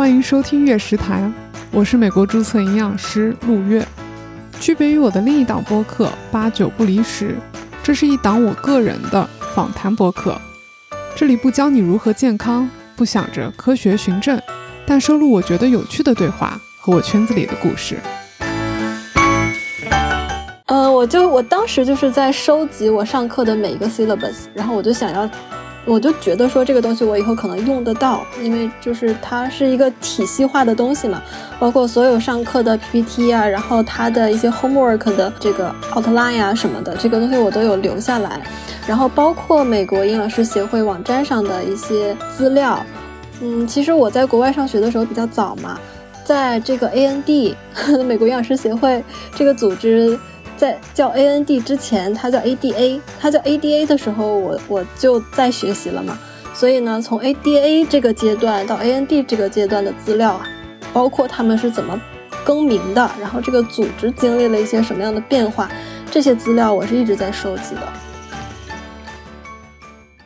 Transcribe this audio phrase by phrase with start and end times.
[0.00, 1.28] 欢迎收听《月食谈》，
[1.70, 3.86] 我是美国注册营养师陆月。
[4.58, 7.32] 区别于我的另一档播客《八九不离十》，
[7.82, 10.40] 这是一档我个人的访谈播客。
[11.14, 12.66] 这里不教你如何健康，
[12.96, 14.40] 不想着科学循证，
[14.86, 17.98] 但收录我觉得有趣的对话和我圈子里的故事。
[20.64, 25.28] 呃，我就我当时就是在收集我上课的每一个 syllabus，然后我就想要。
[25.86, 31.22] 我就觉得说这个东西我以后可能用得到，因为就是它是一个体系化的东西嘛，
[31.58, 38.40] 包括所有上课的 PPT 啊，然后它的一些 homework 的这个 outline 啊什么的，这个东西我都有留下来，
[38.86, 42.84] 然后包括美国营养师协会网站上的一些资料，
[43.40, 45.80] 嗯，其实我在国外上学的时候比较早嘛，
[46.24, 47.54] 在这个 AND
[48.04, 49.02] 美国营养师协会
[49.34, 50.18] 这个组织。
[50.60, 56.18] 在叫 A N D 之前，它叫 A D A，它叫 A D A 的时候，我我就在学习了嘛。
[56.52, 60.46] 所以呢，从 A D A 这个阶段到 A N D 这个阶段的资料啊，
[60.92, 61.98] 包括他们是怎么
[62.44, 65.66] 更名的，然后这个组织经历了一些什么样的变化，
[66.10, 67.88] 这些资料我是一直在收集的。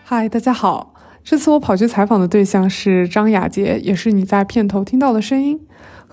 [0.03, 5.61] 嗨，大家好，这次我跑去采访的对象是张雅洁，也是你在片头听到的声音。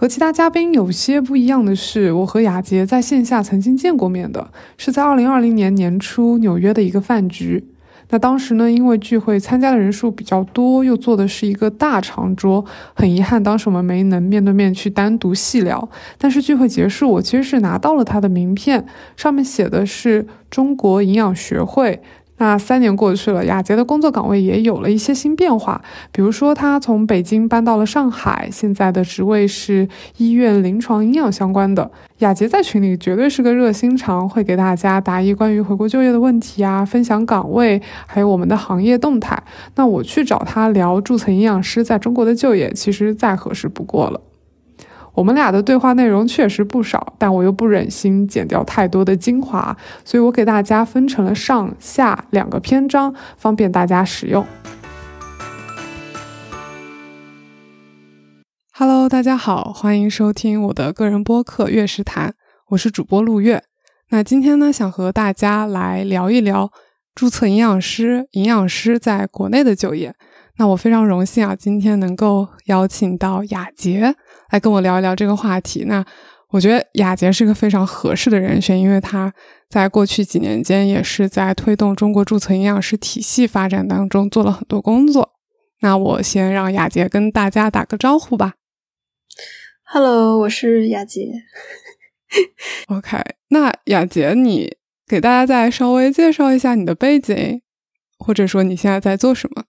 [0.02, 7.63] 和其他嘉宾有些不一样的是，我和雅洁在线下曾经见过面的，是在二零二零年年初纽约的一个饭局。
[8.09, 15.88] 那当时呢，因为聚会参加的人数比较多，又坐的是一个大长桌，很遗憾当时我们没能面对面去单独细聊。
[16.17, 18.83] 但是聚会结束，我其实是拿到了他的名片，
[19.16, 22.02] 上面写的是中国营养学会。
[22.42, 25.80] 那三年过去了，雅洁的工作岗位也有了一些新变化，
[26.11, 31.92] 比如说她从北京搬到了上海，现在的职位是医院临床营养相关的。
[32.17, 39.44] 雅洁在群里绝对是个热心肠，会给大家答疑关于回国就业的问题啊，分享岗位，还有我们的行业动态。
[39.75, 44.19] 那我去找他聊注册营养师在中国的就业，其实再合适不过了。
[45.14, 49.75] 我们俩的对话内容确实不少，但我又不忍心剪掉太多的精华，
[50.06, 54.46] 所以我给大家分成了上下两个篇章，方便大家使用。
[58.74, 62.30] Hello，大家好，欢迎收听我的个人播客《月食谈》，
[62.69, 63.62] 我是主播陆月。
[64.12, 66.72] 那今天呢，想和大家来聊一聊
[67.14, 70.16] 注册营养师、营养师在国内的就业。
[70.58, 74.16] 那我非常荣幸啊，今天能够邀请到雅洁
[74.51, 75.85] 来跟我聊一聊这个话题。
[75.85, 76.06] 那
[76.50, 79.34] 我觉得雅洁是个非常合适的人选，因为他
[79.69, 85.34] 在过去几年间也是在推动中国注册营养师体系发展当中做了很多工作。
[85.79, 88.53] 那我先让雅洁跟大家打个招呼吧。
[89.84, 91.28] Hello，我是雅洁。
[92.88, 93.17] OK，
[93.50, 97.61] 那雅洁，你给大家再稍微介绍一下你的背景，
[98.17, 99.63] 或者说你现在在做什么？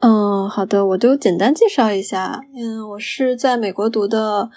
[0.00, 2.40] 嗯，好的，我就简单介绍一下。
[2.56, 4.48] 嗯，我是在美国读的，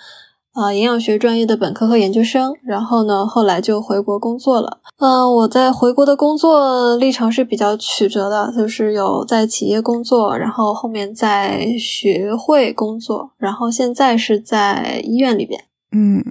[0.53, 2.53] 呃，营养学专业的本科和研究生。
[2.63, 4.79] 然后呢，后来就回国工作了。
[4.99, 15.65] 嗯，我在回国的工作历程是比较曲折的，就是有在企业工作，然后后面在学会工作，然后现在是在医院里边。
[15.91, 16.23] 嗯，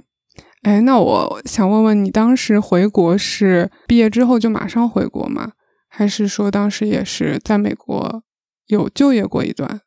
[0.63, 5.51] 哎，那我想问问你，当时回国是毕业之后就马上回国吗？
[5.87, 8.23] 还是说当时也是在美国？
[8.73, 9.81] 有就业过一段，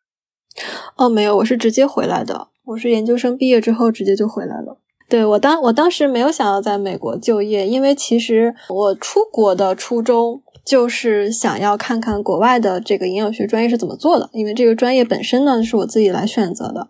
[0.97, 2.49] 哦，没有，我是直接回来的。
[2.65, 4.81] 我是研究生毕业之后直接就回来了。
[5.09, 10.43] 对我当我当时没有想要在美国就业，因为其实我出国的初衷。
[10.67, 16.89] 就是想要看看国外的这个营养学专业是怎么做的，因为这个专业本身呢是我自己来选择的，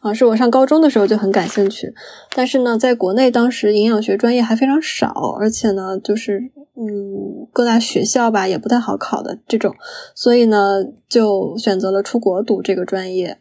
[0.00, 1.94] 啊，是我上高中的时候就很感兴趣，
[2.34, 6.40] 但是呢，在国内当时营养学专业还非常少，而且呢，就是
[6.74, 9.72] 嗯，各大学校吧也不太好考的这种，
[10.16, 13.38] 所以呢，就选择了出国读这个专业。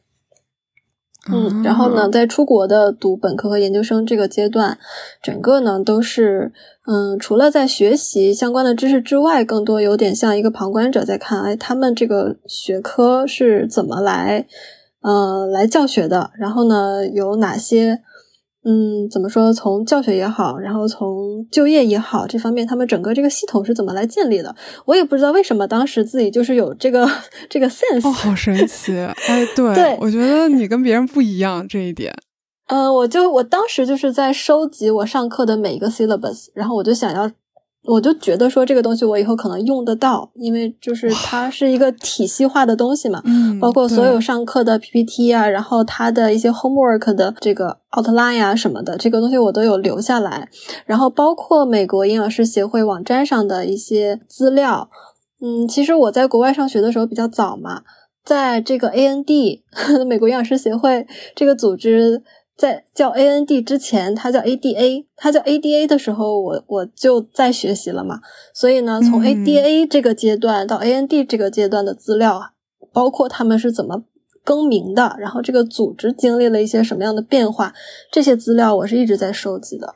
[1.29, 4.77] 嗯，然后呢，在出国的读本科和研究生这个阶段，
[5.21, 6.51] 整个呢都是，
[6.87, 14.47] 嗯，除了在学习相关的知识之外，更多有点像一个旁观者在看，哎，他们这个学科是怎么来，
[15.01, 18.01] 呃，来教学的，然后呢，有哪些。
[18.63, 19.51] 嗯，怎么说？
[19.51, 24.55] 从教学也好，然后从就业也好，这方面他们整个这个系统是怎么来建立的？
[24.85, 27.09] 我也不知道为什么当时自己就是有这个
[27.49, 28.07] 这个 sense。
[28.07, 28.95] 哦，好神奇！
[29.27, 32.13] 哎，对，对我觉得你跟别人不一样这一点。
[32.67, 37.31] 嗯， 我就我当时就是在收集我上课的每一个 syllabus，然后我就想要。
[37.83, 50.47] 我就觉得说这个东西我以后可能用得到，因为就是它是一个体系化的东西嘛，嗯，包括所有上课的 PPT 啊，然后它的一些 homework 的这个 outline 啊什么的，这个东西我都有留下来，
[50.85, 54.89] 然后包括美国营养师协会网站上的一些资料，
[55.41, 57.81] 嗯，其实我在国外上学的时候比较早嘛。
[58.23, 59.61] 在这个 AND
[60.05, 62.21] 美国营养师协会这个组织
[62.57, 68.19] 在叫 AND 之前，它叫 ADA，它叫 ADA 的时候，我我就在学习了嘛。
[68.53, 72.51] 所以呢，从 ADA 这个阶段到 AND 这个阶段的资料，
[72.93, 74.03] 包括他们是怎么
[74.43, 77.73] 更名的，然后这个组织经历了一些什么样的变化，
[78.11, 79.93] 这些资料我是一直在收集的。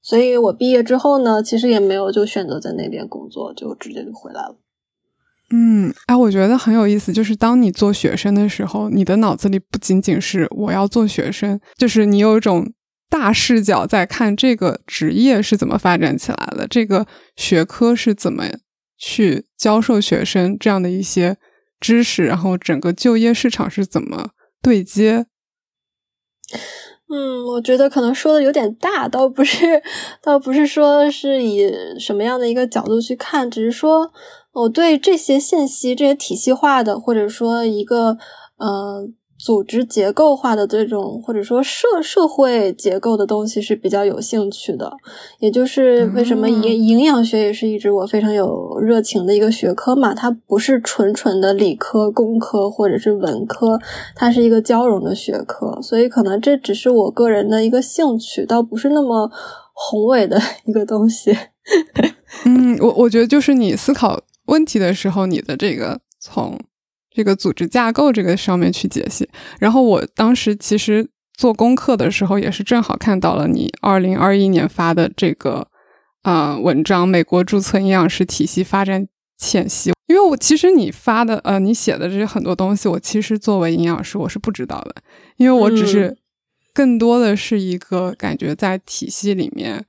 [0.00, 4.56] 所以我毕业之后呢，其实也没有就选择在那边工作，就直接就回来了。
[5.50, 12.70] 嗯，哎，我觉得很有意思，就是当你做学生的时候，你的脑子里不仅仅是我要做学生，就是你有一种
[13.08, 18.44] 大视角在看这个职业是怎么发展起来的，这个学科是怎么
[18.98, 21.38] 去教授学生这样的一些
[21.80, 25.24] 知识，然后整个就业市场是怎么对接。
[27.10, 29.82] 嗯，我觉得可能说的有点大，倒不是，
[30.22, 31.66] 倒不是说是以
[31.98, 34.12] 什么样的一个角度去看，只是说
[34.52, 38.18] 我对这些信息、这些体系化的，或者说一个，
[38.56, 39.08] 呃。
[39.40, 44.92] 组织结构化的这种，或者说社社会结构的东西是比较有兴趣的，
[45.38, 50.12] 也就是为什么营营养学也是一直我非常有热情的一个学科嘛。
[50.12, 53.78] 它不是纯纯的理科、工科或者是文科，
[54.16, 59.30] 它是一个交融的学科，所以可能这只是我个人的一个兴趣，倒不是那么
[59.72, 60.36] 宏伟的
[60.66, 61.32] 一个东西。
[62.44, 66.60] 嗯，我我觉得就是你思考问题的时候，你的这个从。
[67.10, 69.28] 这个组织架构这个上面去解析，
[69.58, 71.04] 然后我当时其实
[71.36, 75.66] 做功课的时候，也是正好看到了你二零二一年发的这个
[76.22, 79.90] 呃文章《美国注册营养师体系发展浅析》。
[80.06, 84.94] 因为我其实你发的呃你写的这些很多东西，我其实作为营养师我是不知道的，
[85.38, 86.16] 因为我只是
[86.72, 89.84] 更多的是一个感觉在体系里面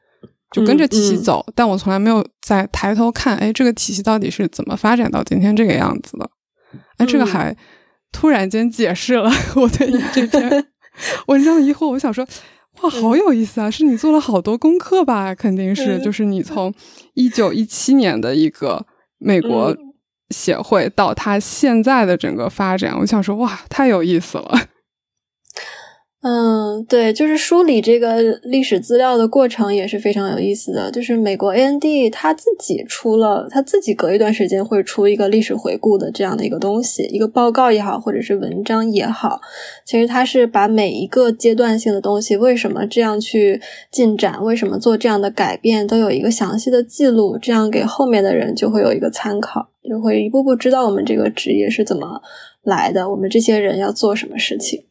[0.51, 6.29] 就跟着体系走，但我从来没有在抬头看，哎，这个体系到底是怎么发展到今天这个样子的。
[6.97, 7.55] 哎，这个还
[8.11, 10.65] 突然间解释了 我对你这篇
[11.27, 11.87] 文章的疑惑。
[11.87, 12.27] 我想说，
[12.81, 13.69] 哇，好有意思啊！
[13.69, 15.35] 是你做了好多功课吧？
[15.35, 16.73] 肯定是，就是你从
[17.13, 18.85] 一九一七年的一个
[19.19, 19.75] 美国
[20.29, 24.59] 协会到它现在的整个发展，我想说，哇，太有意思了。
[26.21, 30.91] 嗯，对，就是梳理这个历史资料的过程也是非常有意思的。
[30.91, 39.39] 就是美国 AND 他自己出了，他自己隔一段时间会出一个历史回顾的这样的一个东西，一个报告也好，或者是文章也好。
[39.85, 52.21] 其实他是把每一个阶段性的东西，为什么这样去进展，为什么做这样的改变，都有一个详细的记录，这样给后面的人就会有一个参考，就会一步步知道我们这个职业是怎么
[52.63, 54.83] 来的，我们这些人要做什么事情。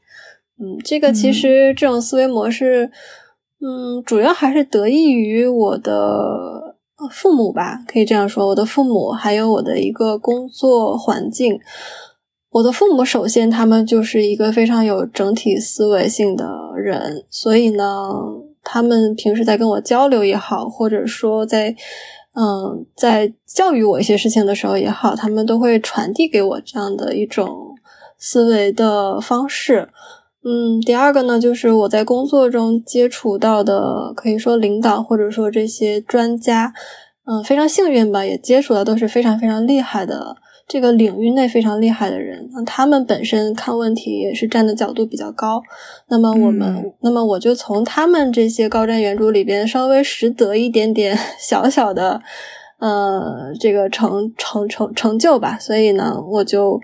[0.61, 2.91] 嗯，这个其实这种思维模式，
[3.61, 6.77] 嗯，主要还是得益于我的
[7.13, 11.61] 父母吧，可以这样说，我的父母还有我的一个工作环境。
[12.51, 18.11] 我的父母首先他们就是一个非常有整体思维性的人，所以呢，
[18.65, 21.77] 他们平时在跟我交流也好，或者说在
[22.33, 27.77] 嗯在教育我一些事情的时候也好，他们都会传递给我这样的一种
[28.19, 29.91] 思维的方式。
[30.45, 36.73] 嗯，第二个呢，就是我在工作中接触到的，可以说领导或者说这些专家，
[37.27, 40.37] 嗯，非常幸运吧，也接触的都是非常非常厉害的
[40.69, 42.49] 这个领域内非常厉害的人。
[42.53, 45.61] 那他们本身看问题也是站的角度比较高。
[46.09, 52.23] 那么我们，那么我就从他们这些高瞻远瞩里边稍微拾得一点点 小小的，
[52.79, 55.59] 呃，这个成成成成就吧。
[55.61, 56.81] 所以呢，我就。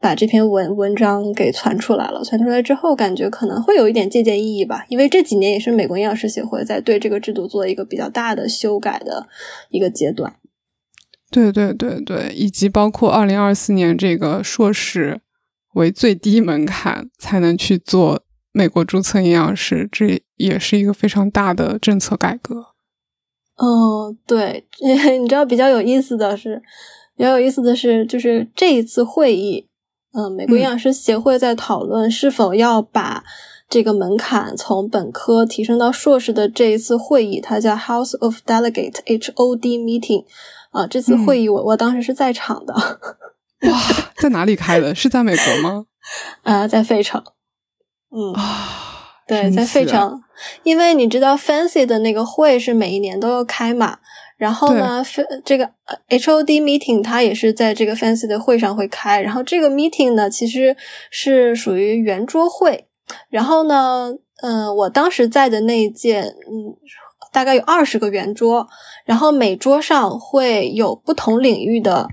[0.00, 4.86] 把这篇文文章给传出来了，传出来之后，感觉可能会有一点借鉴意义吧。
[4.88, 9.28] 因为这几年也是美国营养师协会在对这个制度做一个比较大的修改的
[9.68, 10.34] 一个阶段。
[11.30, 15.20] 对对对对，以及包括二零二四年这个硕士
[15.74, 22.68] 为最低门槛才能去做美国注册营养师，这也是一个非常大的政策改革。
[23.56, 24.64] 哦，对，
[25.20, 26.62] 你知道比较有意思的是，
[27.16, 29.68] 比较有意思的是，就是这一次会议。
[30.12, 33.22] 嗯，美国营养师协会在讨论是否要把
[33.68, 40.24] 这个门槛从本科提升到硕士的这一次会议，它叫 House of Delegate（HOD Meeting）。
[40.70, 42.74] 啊，这次会议我我当时是在场的。
[43.68, 43.80] 哇，
[44.16, 44.94] 在哪里开的？
[44.94, 45.86] 是在美国吗？
[46.42, 47.22] 啊，在费城。
[48.10, 50.20] 嗯啊，对，在费城，
[50.64, 53.98] 因为你知道 Fancy 的那个会是每一年都要开嘛。
[54.40, 55.04] 然后呢，
[55.44, 55.70] 这个
[56.08, 59.20] HOD meeting 它也是在这个 Fancy 的会上会开。
[59.20, 60.74] 然后这个 meeting 呢，其实
[61.10, 62.86] 是属于圆桌会。
[63.28, 66.74] 然后呢，嗯，我当时在的那一届，嗯，
[67.30, 68.66] 大概有二十个圆桌。
[69.04, 72.08] 然后每桌上会有不同领域的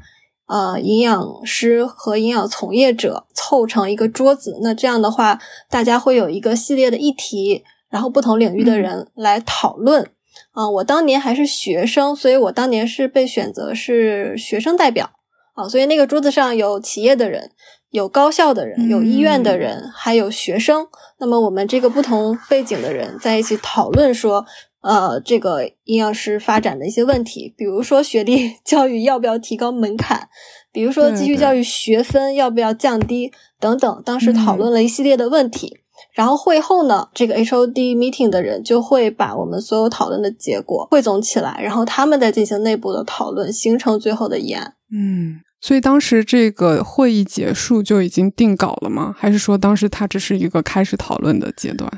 [0.47, 10.09] 呃营养师和营养从业者凑成一个桌子，那这样的话，大家会有一个系列的议题，然后不同领域的人来讨论。
[10.51, 15.11] 啊，我当年还是学生，所以我当年是被选择是学生代表
[15.55, 17.51] 啊，所以那个桌子上有企业的人，
[17.91, 20.87] 有高校的人，有医院的人，还有学生。
[21.19, 24.45] 那么我们这个不同背景的人在一起讨论说，
[24.81, 30.29] 呃，这个营养师发展的一些问题，比如说学历 教育要不要提高门槛，
[30.77, 35.79] 比如说继续教育学分要不要降低等等，当时讨论了一系列的问题。
[36.13, 44.75] 然后会后呢，这个 H O D meeting 的人就会把我们所有讨论的结果汇总起来，然后他们再进行内部的讨论，形成最后的议案。
[44.93, 49.15] 嗯，所以当时这个会议结束就已经定稿了吗？
[49.17, 51.91] 还是说当时它只是一个开始讨论的阶段？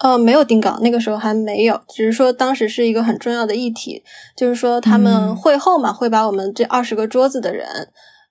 [0.00, 4.02] 呃，没有定稿，那个时候还没有，只是说当时是一个很重要的议题，
[4.36, 7.66] 就是说他们会后嘛，会把我们这二十个桌子的人，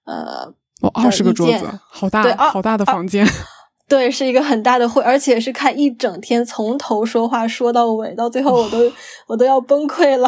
[0.08, 3.28] 呃，哦，二十个桌子，好大，好大的房间。
[3.90, 8.92] 对，是一个很大的会，而且是开一整天，从头说话说到尾，到最后我都
[9.28, 10.28] 我都要崩溃了。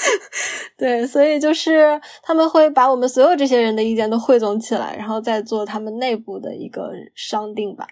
[0.78, 7.86] 对，所以就是他们会把我们所有这些人的意见都汇总起来，然后再做他们内部的一个商定吧。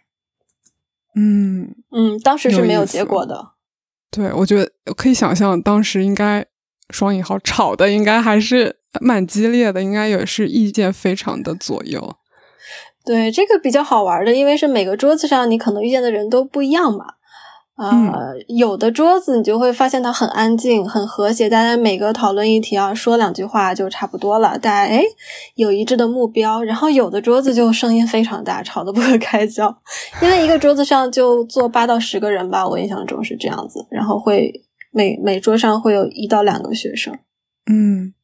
[1.14, 3.52] 嗯嗯，当时是没有结果的。
[4.10, 6.46] 对，我觉得可以想象，当时应该
[6.90, 12.16] 双引号吵的应该还是蛮激烈的，应该也是意见非常的左右。
[13.04, 17.04] 对这个比较好玩的，因为是每个桌子上你可能遇见的人都不一样嘛。
[17.76, 18.10] 啊，
[18.48, 25.04] 有的桌子你就会发现它很安静、很和谐，大家每个讨论议题啊说两句话就差不多了，大家哎
[25.56, 26.62] 有一致的目标。
[26.62, 29.76] 然后有的桌子就声音非常大，吵得不可开交，
[30.22, 33.86] 因为一个桌子上就坐八到十个人吧，我印象中是这样子。
[33.90, 34.50] 然后会
[34.96, 37.18] 每每桌上会有一到两个学生。
[37.70, 38.14] 嗯，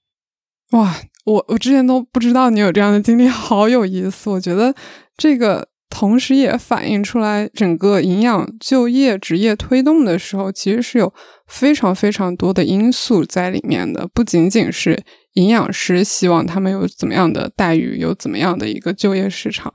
[0.70, 0.96] 哇。
[1.24, 4.28] 我我之前都不知道你有这样的经历，好有意思。
[4.28, 4.74] 我觉得
[5.16, 11.14] 这个同时也反映出来，整个营养就业职业推动的时候，其实是有
[11.46, 15.00] 非常非常多的因素在里面的，不仅仅是
[15.34, 19.72] 营养师希望他们有怎么样的待遇，有怎么样的一个就业市场，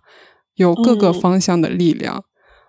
[0.56, 2.26] 有各个方向的力量。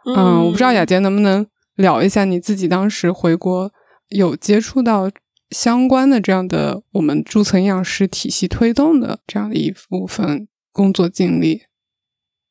[0.06, 1.44] 嗯，我不知道雅洁能不能
[1.74, 3.72] 聊一下你自己当时回国
[4.08, 5.10] 有接触到。
[5.50, 11.62] 相关的这样的我们注册营养师体系推动的这样的一部分工作经历，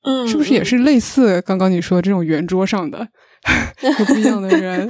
[0.01, 3.09] 嗯，是不是也是类似刚刚你说这种圆桌上的
[3.81, 4.87] 有不一样的人？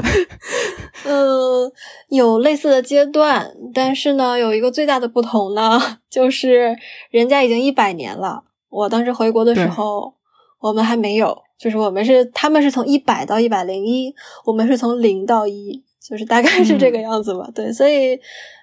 [1.04, 1.70] 嗯，
[2.08, 6.78] 有类似的阶段，但是呢，有一个最大的不同呢，就是
[7.12, 10.14] 人家已经一百年了，我当时回国的时候，
[10.60, 15.84] 我们还没有，就是我们是他们是从一百到一百零一，我们是从零到一。
[16.08, 18.14] 就是大概是这个样子吧，对，所以，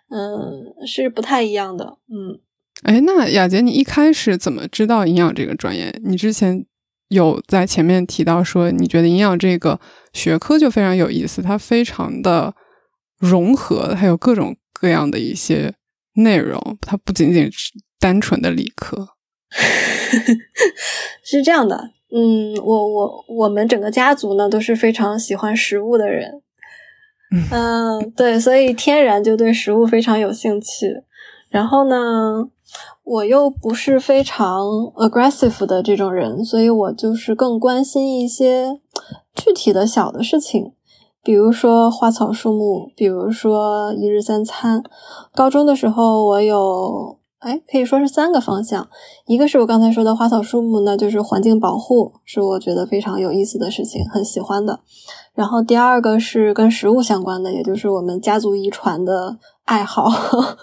[0.08, 2.40] 嗯，是不太一样的，嗯。
[2.82, 5.94] 哎，那雅洁，你一开始怎么知道营养这个专业？
[6.04, 6.64] 你之前
[7.08, 9.78] 有在前面提到说，你觉得营养这个
[10.12, 12.54] 学科就非常有意思，它非常的
[13.18, 15.74] 融合，还有各种各样的一些
[16.14, 19.10] 内容，它不仅仅是单纯的理科。
[21.22, 26.42] 是这样的，嗯，我我我们整个家族呢都是非常喜欢食物的人。
[27.50, 31.02] 嗯，对，所以天然就对食物非常有兴趣。
[31.48, 32.48] 然后呢，
[33.04, 34.64] 我又不是非常
[34.96, 38.80] aggressive 的这种人，所以我就是更关心一些
[39.34, 40.72] 具体的小的事情，
[41.22, 44.82] 比如说花草树木，比如说一日三餐。
[45.34, 47.18] 高中的时候，我有。
[47.44, 48.88] 哎，可以说是三个方向，
[49.26, 54.80] 一个是我刚才说的花草树木呢，就是环境保护，是我觉得非常有意思的事情，很喜欢的。
[55.34, 60.08] 然后第二个是跟食物相关的，也就是我们家族遗传的爱好，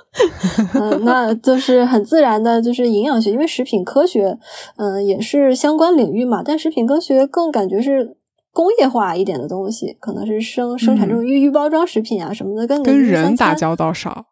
[0.74, 4.38] 嗯，那就是很自然的，就是营养学，因为食品科学，
[4.78, 6.42] 嗯，也是相关领域嘛。
[6.42, 8.18] 但食品科学更感觉是
[8.52, 14.26] 工业化一点的东西，可能是生生产这种预预包装食品啊什么的，跟跟人打交道少。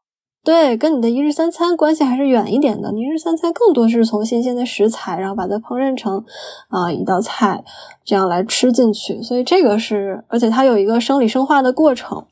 [0.50, 2.92] 对，跟你的一日三餐关系还是远一点的。
[2.92, 6.26] 你一日三餐更多是从新鲜的食材，然后把它烹饪成
[6.70, 7.64] 啊一道菜，
[8.04, 9.22] 这样来吃进去。
[9.22, 12.26] 所以这个是，而且它有一个生理生化的过程。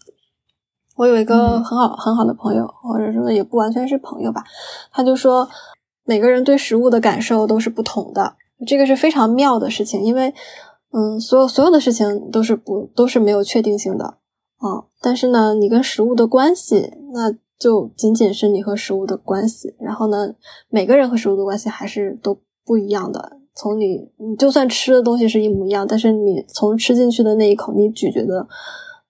[0.96, 4.44] 我有一个很好很好的朋友，或者说也不完全是朋友吧，
[4.92, 5.48] 他就说
[6.04, 8.34] 每个人对食物的感受都是不同的，
[8.66, 10.02] 这个是非常妙的事情。
[10.02, 10.34] 因为
[10.92, 14.06] 嗯，所有所有的事情都是不都是没有确定性的
[14.58, 14.86] 啊。
[15.00, 17.32] 但是呢，你跟食物的关系那。
[17.60, 20.34] 就仅仅是你和食物的关系，然后呢，
[20.70, 23.38] 每个人和食物的关系还是都不一样的。
[23.56, 28.48] 从你，你就算吃的东西是一模一样，但是你从吃进去的那一口，你咀嚼的，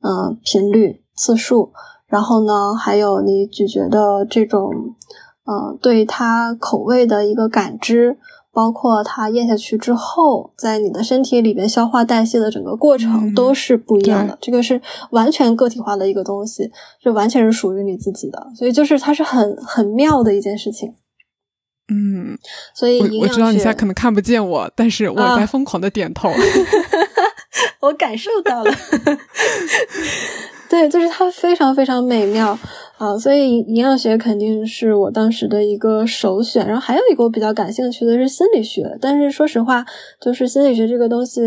[0.02, 1.74] 嗯，频率、次数，
[2.08, 4.72] 然后呢，还有你咀嚼的这种，
[5.46, 8.18] 嗯，对它口味的一个感知，
[8.58, 14.36] 包括它咽下去之后，在你的身体里边消化代谢的整个过程都是不一样的。
[14.42, 18.48] 这个是完全个体化的一个东西，就完全是属于你自己的。
[18.58, 20.92] 所以就是它是很很妙的一件事情。
[21.90, 22.36] 嗯，
[22.74, 26.32] 所以我知道你现在可能看不见我，但是我在疯狂的点头。
[27.82, 28.72] 我感受到了。
[30.70, 32.58] 对，就是它非常非常美妙
[32.98, 36.68] 啊，所以营养学肯定是我当时的一个首选。
[36.68, 39.86] 然后还有一个我比较感兴趣的是心理学，但是说实话，
[40.20, 41.42] 就是心理学这个东西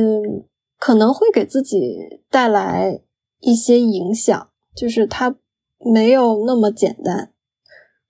[0.78, 1.98] 可能会给自己
[2.30, 3.00] 带来
[3.40, 5.36] 一些影响，就是它
[5.78, 7.30] 没有那么简单。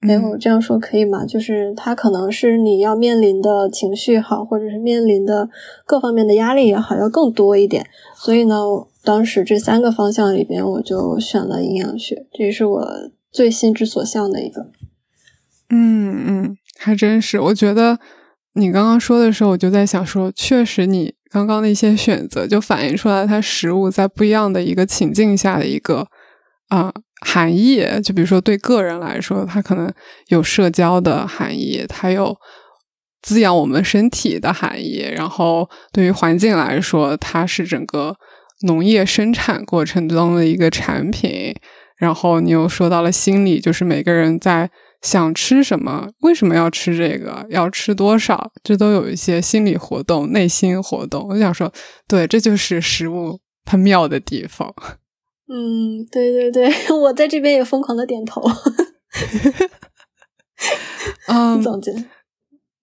[0.02, 1.26] 没有这样说可以吗？
[1.26, 5.50] 就是它可能是你要面临的情绪好，或者是面临的
[5.84, 7.86] 各方面的压力也好，要更多一点。
[8.14, 8.56] 所以呢，
[9.02, 12.86] 当时这三个方向里边，我就选了营养学，这也是我
[13.32, 14.66] 最心之所向的一个。
[15.70, 17.40] 嗯嗯，还真是。
[17.40, 17.98] 我觉得
[18.54, 26.06] 你刚刚说的时候，我就在想说，确实你刚刚的一些选择，就反映出来它食物在不一样的一个情境下的一个
[26.68, 26.92] 啊。
[27.22, 29.92] 含义，就比如说对个人来说，它可能
[30.28, 32.34] 有社交的含义，它有
[33.20, 35.06] 滋养我们身体的含义。
[35.14, 38.16] 然后对于环境来说，它是整个
[38.62, 41.54] 农业生产过程中的一个产品。
[41.96, 44.70] 然后你又说到了心理，就是每个人在
[45.02, 51.26] 想吃什么，为什么要吃这个，要吃多少，这都有一些心理活动、内心活动。
[51.28, 51.70] 我想说，
[52.08, 54.74] 对，这就是食物它妙的地方。
[55.52, 58.42] 嗯， 对对对，我在这边也疯狂的点头。
[61.28, 61.92] 嗯，总结。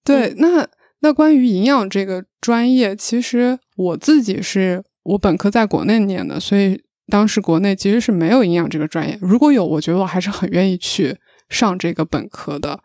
[0.03, 0.67] 对，那
[0.99, 9.17] 那关于营养这个专业，其实我自己是我本科在国内念的，所以当时国内其实是没有营养这个专业。
[9.21, 11.17] 如果有，我觉得我还是很愿意去
[11.49, 12.81] 上这个本科的。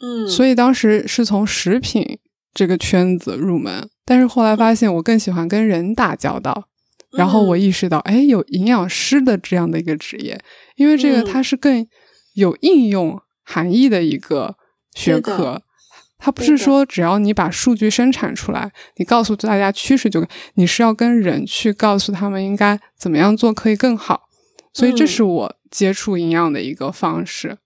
[0.00, 2.18] 嗯，所以当时是从食品
[2.54, 6.68] 这个圈子入门，但是后来发现我更喜欢跟人打交道。
[7.12, 10.38] 然后我意识到，哎，有营养师的这样的一个职业，
[10.76, 11.86] 因为这个它是更
[12.34, 14.56] 有应用含义的一个
[14.94, 15.62] 学科，
[16.18, 24.22] 它不是说只要你把数据生产出来，你告诉大家趋势就，你是要跟人去告诉他们应该怎么样做可以更好，
[24.74, 27.58] 所以这是我接触营养的一个方式。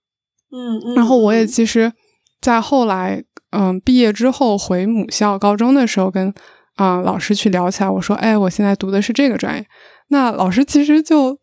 [0.51, 1.91] 嗯，然后我也其实，
[2.39, 6.33] 在后来，嗯，毕业之后回母校高中的时候跟。
[6.75, 9.67] 啊，老师去聊起来，我说：“哎，我现在读的是这个专业。”
[10.09, 11.37] 那老师其实就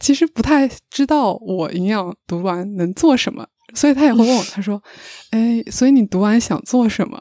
[0.00, 4.82] 其实不太知道我营养读完能做什么，所以他也会问我，他说
[5.30, 7.20] ：“哎，所以你读完想做什么？”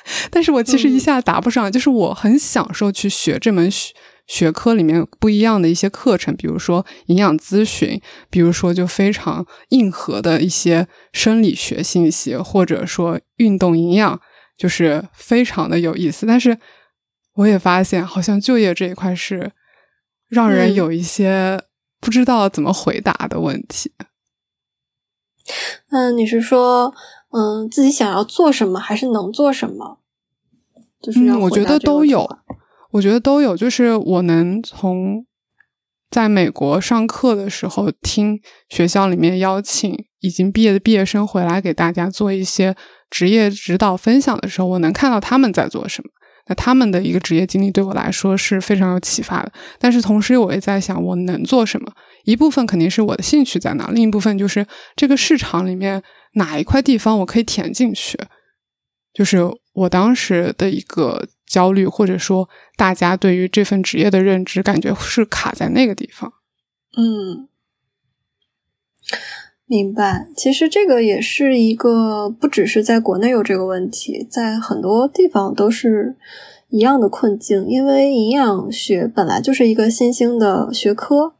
[0.30, 3.94] 但是我其实一下答不上，就是我很享受去学这门学
[4.26, 8.00] 学科里面不一样的一些课程，比如说营养咨询，
[8.30, 14.20] 比如说就非常硬核的一些生理学信息，或者说运动营养。
[14.60, 16.58] 就是非常的有意思，但是
[17.32, 19.50] 我也发现，好像就业这一块是
[20.28, 21.58] 让人有一些
[21.98, 23.90] 不知道怎么回答的问题。
[23.96, 24.06] 嗯，
[26.16, 26.92] 你是说，
[27.30, 29.98] 嗯，自己想要做什么，还是能做什么？
[31.02, 32.28] 就是我觉得都有，
[32.92, 33.56] 我觉得都有。
[33.56, 35.24] 就是我能从
[36.10, 42.76] 在美国上课的时候，听学校里面邀请已经毕业的毕业生回来给大家做一些。
[43.10, 46.08] 职业指导分享的时候，我能看到他们在做什么。
[46.46, 49.50] 那他们的一个职业经历对我来说是非常有启发的。
[49.80, 51.90] 但是同时，我也在想，我能做什么？
[52.24, 56.02] 一部分肯定是我的兴趣在哪，另一部分就是这个市场里面
[56.34, 58.18] 哪一块地方我可以填进去。
[59.12, 59.38] 就是
[59.72, 66.32] 我当时的一个焦虑，或者说大家对于这份职业的认知，感觉是卡在那个地方。
[66.96, 67.48] 嗯。
[69.66, 76.16] 明白，其实这个也是一个，不只是在国内有这个问题，在很多地方都是
[76.70, 77.66] 一样的困境。
[77.68, 81.34] 因为营养学本来就是一个新兴的学科，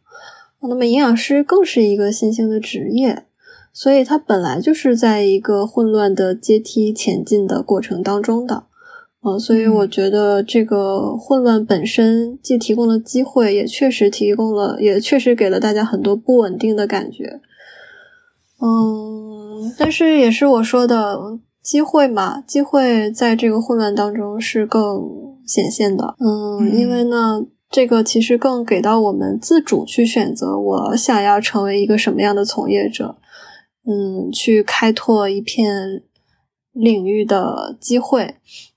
[0.69, 3.25] 那么营养师更是一个新兴的职业，
[3.73, 8.65] 所以它本来就是在一个混乱的阶梯前进的过程当中的。
[9.23, 17.41] 呃，所以我觉得这个混乱本身既提供了机会，也确实提供了，也确实给了大家很多不稳定的感觉。
[18.63, 25.03] 嗯，但是也是我说的机会嘛，机会在这个混乱当中是更
[25.47, 26.15] 显现的。
[26.19, 33.17] 嗯，因为呢，这个其实更给到我们自主去选择，我想要成为一个什么样的从业者，
[33.87, 36.03] 嗯，去开拓一片
[36.73, 38.37] 领域的机会。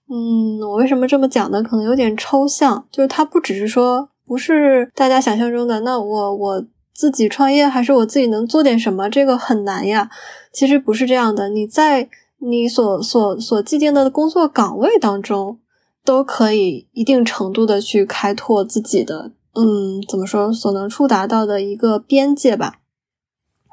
[0.10, 1.64] 嗯，我为什么这么讲呢？
[1.64, 6.66] 可能有点抽象，就是它不只是说，不是大家想象中的，那我我。
[6.96, 9.10] 自己创业，还是我自己能做点什么？
[9.10, 10.12] 这个很难呀。
[10.52, 15.58] 其实不是这样的，你在你所所所既定的工作岗位当中，
[16.04, 22.80] 都可以一定程度的去开拓自己的，嗯，怎么说，所能触达到的一个边界吧。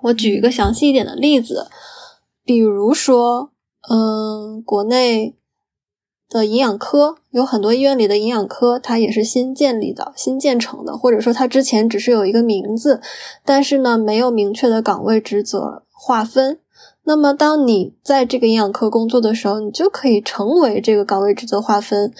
[0.03, 1.69] 我举一个详细一点的例子，
[2.45, 3.51] 比如说，
[3.88, 5.37] 嗯，国内。
[6.33, 13.01] 的营养科有很多医院里的营养科，它也是新建立的、新建成的，或者说它之前只是有一个名字，
[13.45, 16.61] 但是呢没有明确的岗位职责划分。
[17.05, 22.13] 那么当你在这个营养科工作的时候，你就可以成为这个岗位职责划分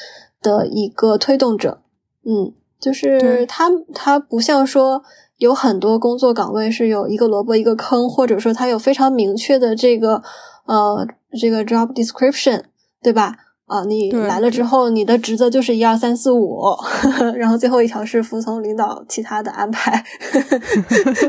[0.43, 1.83] 的一个推动者。
[2.25, 5.03] 嗯，就是它它不像说
[5.37, 10.23] 有很多工作岗位是有一个萝卜一个坑，或者说它有非常明确的这个
[10.67, 11.07] 呃
[11.41, 12.63] 这个 job description，
[13.03, 13.37] 对吧？
[13.67, 16.61] 啊，你来了之后，你的职责就是一二三四五，
[17.37, 20.05] 然后最后一条是服从领导其他的安排。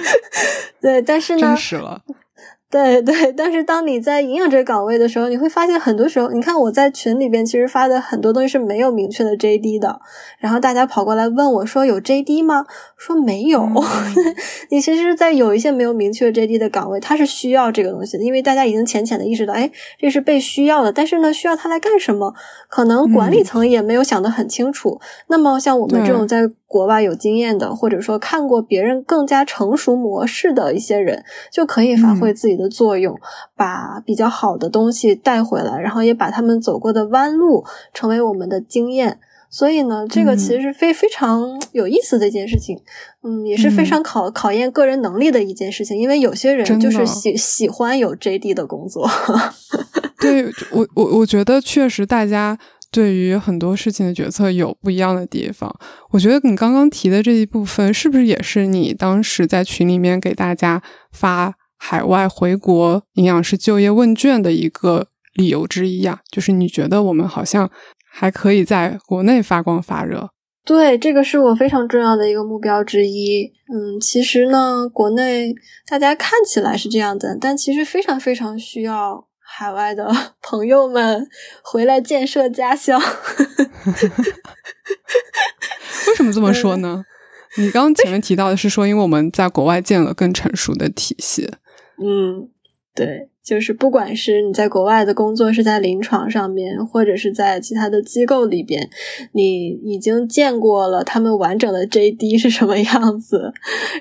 [0.80, 2.00] 对，但是呢，真实了。
[2.68, 10.00] 对 对，但是当你在营养这个岗位的时候，你会发现很多时候，你看我在群里边其实发的很多东西是没有明确的 JD 的，
[10.40, 12.66] 然后大家跑过来问我说有 JD 吗？
[12.96, 13.68] 说没有。
[14.70, 22.34] 你其实，在有一些没有明确 JD 的岗位，它是需要这个东西的，因为大家已经浅浅的意识到，哎，这是被需要的，但是呢，需要它来干什么？
[22.68, 25.00] 可能管理层也没有想得很清楚。
[25.28, 33.16] 那么像我们这种在国外有经验的，或者说看过别人更加成熟模式的一些人，就可以发挥自己的作用，
[33.54, 39.20] 把比较好的东西带回来，然后也把他们走过的弯路成为我们的经验。
[39.48, 42.76] 所以呢，这个其实是非非常有意思的一件事情，
[43.22, 49.08] 嗯，也是非常考考验个人能力的一件事情，因为有些人就是喜喜欢有 JD 的工作。
[50.18, 52.58] 对我我我觉得确实大家。
[52.90, 55.74] 对于很多事情的决策有不一样的地方，
[56.10, 66.20] 我觉得你刚刚提的这一部分，是不是也是你当时在群里面给大家发海外回国营养师就业问卷的一个理由之一呀？
[66.30, 67.70] 就是你觉得我们好像
[68.10, 70.30] 还可以在国内发光发热？
[70.64, 73.52] 对，这个是我非常重要的一个目标之一。
[73.72, 75.54] 嗯，其实呢，国内
[75.86, 79.25] 大家看起来是这样的，但其实非常非常需要。
[79.48, 80.10] 海外的
[80.42, 81.26] 朋友们
[81.62, 83.00] 回来建设家乡，
[86.08, 87.04] 为什么这么说呢？
[87.56, 91.50] 你刚刚前面提到的是说，因为我们在国外建了更成熟的体系。
[91.98, 92.50] 嗯，
[92.94, 93.30] 对。
[93.46, 98.90] 就是不管是你在国外的工作是在临床上面，或者是在其他的机构里边，
[99.30, 103.52] 你已经见过了他们完整的 JD 是什么样子，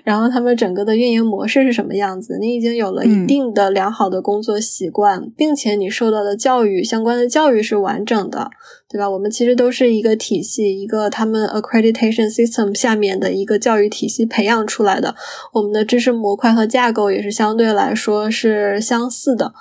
[0.03, 8.49] 然后他们整个的运营模式是什么样子，你已经有了一定的良好的工作习惯，并且你受到的教育相关的教育是完整的。
[8.88, 9.10] 对吧？
[9.10, 15.15] 我们其实都是一个体系，一个他们 accreditation system 下面的一个教育体系培养出来的。
[15.54, 19.54] 我们的知识模块和架构也是相对来说是相似的。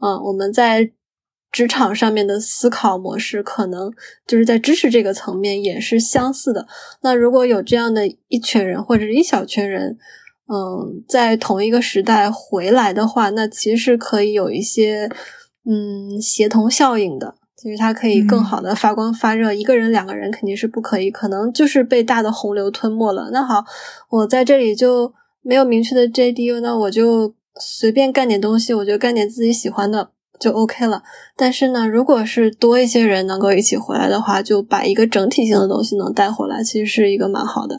[0.00, 0.90] 嗯，我们在
[1.52, 3.92] 职场上面的思考模式，可能
[4.26, 6.66] 就是在知识这个层面也是相似的。
[7.02, 9.96] 那如果有这样的一群人或者是一小群人，
[10.52, 15.08] 嗯，在同一个时代回来的话，那其实可以有一些
[15.64, 17.36] 嗯协同效应的。
[17.62, 23.30] 其实它可以更好的发光发热，一个人、两个人肯定是不可以，可能就是被大的洪流吞没了。
[23.32, 23.64] 那好，
[24.10, 31.04] 我在这里就没有明确的 JD，那我就随便干点东西，我就干点自己喜欢的就 OK 了。
[31.36, 37.78] 但是呢，如果是多一些人能够一起回来的话，就把一个整体性的东西能带回来，其实是一个蛮好的。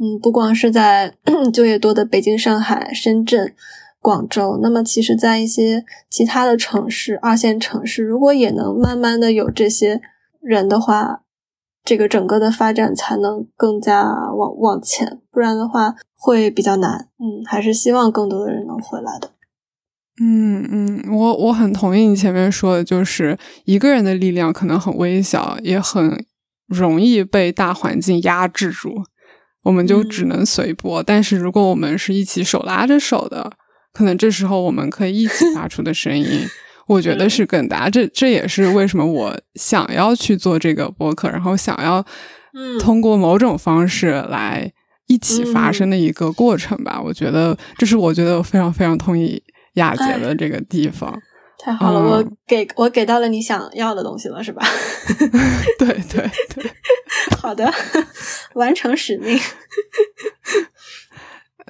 [0.00, 1.14] 嗯，不光是在
[1.54, 3.54] 就业多的北京、上海、深圳。
[4.00, 10.00] 广州，那么其实，在一些其他的城市、二线城市，如果也能慢慢的有这些
[10.40, 11.20] 人的话，
[11.84, 17.08] 这个整个的发展才能更加往往前，不然的话会比较难。
[17.18, 19.32] 嗯，还是希望更多的人能回来的。
[20.18, 26.24] 嗯嗯，我我很同意你前面说的，就是一个人的力量可能很微小，也很
[26.66, 28.94] 容易被大环境压制住，
[29.64, 31.02] 我们就只能随波。
[31.02, 33.52] 但是如果我们是一起手拉着手的。
[33.92, 36.46] 可能这时候我们可以一起发出的声音，
[36.86, 37.88] 我觉得是更大。
[37.90, 42.04] 这这也是为什么我想要去做这个播客，然后想要
[42.80, 44.72] 通过某种方式来
[45.06, 47.00] 一起发声的一个过程吧。
[47.02, 49.42] 我觉得这是我觉得非常非常同意
[49.74, 51.16] 雅洁的这个地方。
[51.62, 54.66] 太好了，我给我给到了你想要的东西了，是吧？
[55.78, 56.70] 对 对对，
[57.38, 57.70] 好的，
[58.54, 59.38] 完成使命。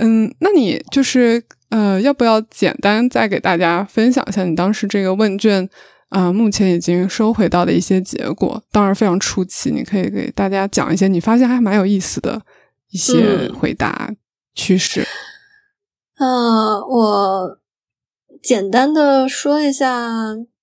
[0.01, 5.69] 嗯，那你就是呃，要不要简单再给大家分享一下你当时这个问卷
[6.09, 8.63] 啊，目前已经收回到的一些结果？
[8.73, 12.41] 当然非常出奇，你可以给大家讲一些你发现还蛮有意思的
[12.91, 14.11] 一些回答。
[14.55, 15.07] 趋势？
[16.19, 17.59] 呃，我
[18.43, 20.11] 简单的说一下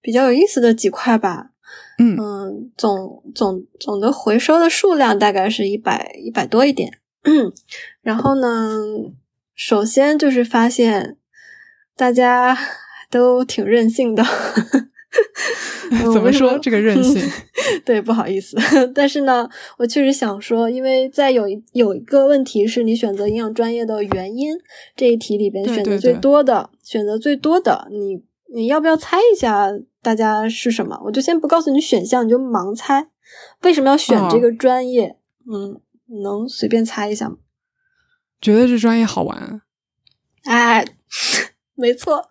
[0.02, 1.52] 比较有意思的几块吧。
[2.00, 7.00] 嗯总总总的回收的数量大概是一百一百多一点。
[8.02, 8.78] 然后呢，
[9.58, 11.18] 首先就是发现
[11.98, 12.58] 大家
[13.12, 14.24] 都挺任性的。
[16.14, 17.22] 怎么说这个任性？
[17.84, 18.56] 对，不好意思，
[18.94, 24.56] 但是呢，我确实想说，因为在有一有一个问题是你选择营养专业的原因
[24.96, 28.22] 这一题里边选择最多的，选择最多的，你
[28.54, 29.72] 你要不要猜一下
[30.04, 31.02] 大家是什么？
[31.06, 33.08] 我就先不告诉你选项，你就盲猜。
[33.64, 35.16] 为什么要选这个专业？
[35.52, 35.82] 嗯，
[36.24, 37.38] 能随便猜一下吗？
[38.42, 39.62] 觉得这专业好玩。
[40.46, 40.86] 哎，
[41.76, 42.30] 没错。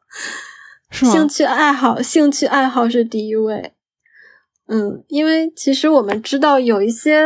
[0.90, 3.72] 兴趣爱好，兴趣爱好是第一位。
[4.68, 7.24] 嗯，因为其实我们知道有一些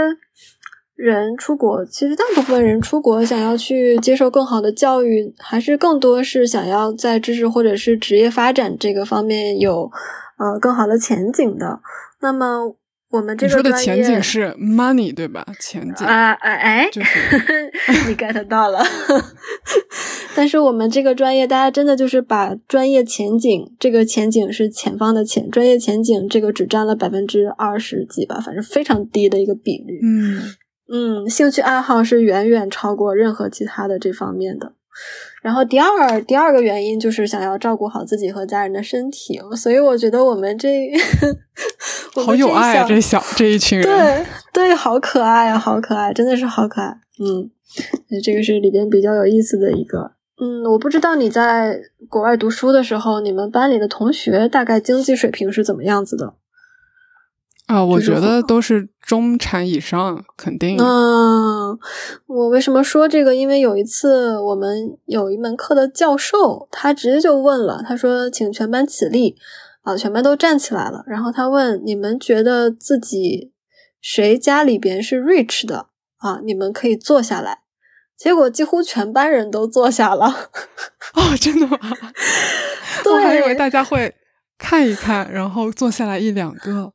[0.95, 9.91] 人出国，其实大部分人出国想要去接受更好的教育，还是更多是想要在知识或者是职业发展这个方面有
[10.39, 11.81] 呃更好的前景的。
[12.21, 12.77] 那么。
[13.11, 15.45] 我们这个说的前景是 money 对吧？
[15.59, 18.81] 前景啊哎哎，就是你 get 到了。
[20.37, 29.99] 但是我们这个专业，大家真的就是把专业前景，这个前景是前方的前，专业前景这个只占了百分之二十几吧，反正非常低的一个比率。
[30.05, 30.43] 嗯
[30.93, 34.75] 嗯，兴趣爱好是远远超过任何其他的这方面的。
[35.43, 40.91] 然后第二第二个原因就是想要照顾好自己和家人的身体，所以我觉得我们这
[42.25, 43.87] 好有爱啊，这小这一群人，
[44.53, 46.89] 对对，好可爱啊，好可爱，真的是好可爱。
[47.19, 47.51] 嗯，
[48.23, 50.13] 这个是里边比较有意思的一个。
[50.43, 56.35] 嗯，我不知道你在国外读书的时候，你们班里的同学大概经济水平是怎么样子的？
[57.67, 60.77] 啊，我觉得都是中产以上，肯定。
[60.79, 61.40] 嗯，
[62.27, 63.35] 我为什么说这个？
[63.35, 69.37] 因为有一次我们有一门课的教授，他直接就问了，他说：“请全班起立。”
[69.83, 71.03] 啊，全班都站起来了。
[71.07, 73.51] 然后他问：“你们觉得自己
[74.01, 75.87] 谁家里边是 rich 的
[76.19, 76.41] 啊？
[76.45, 77.61] 你们可以坐下来。”
[78.15, 80.27] 结果几乎全班人都坐下了。
[81.15, 81.79] 哦，真的吗？
[83.11, 84.15] 我还以为大家会
[84.59, 86.93] 看一看，然后坐下来一两个。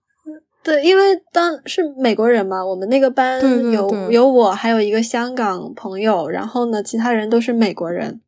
[0.66, 3.40] 对，因为当是美国人嘛，我们那个班
[3.72, 8.20] 有有我，还有一个香港朋友，然后呢，其他人都是美国人，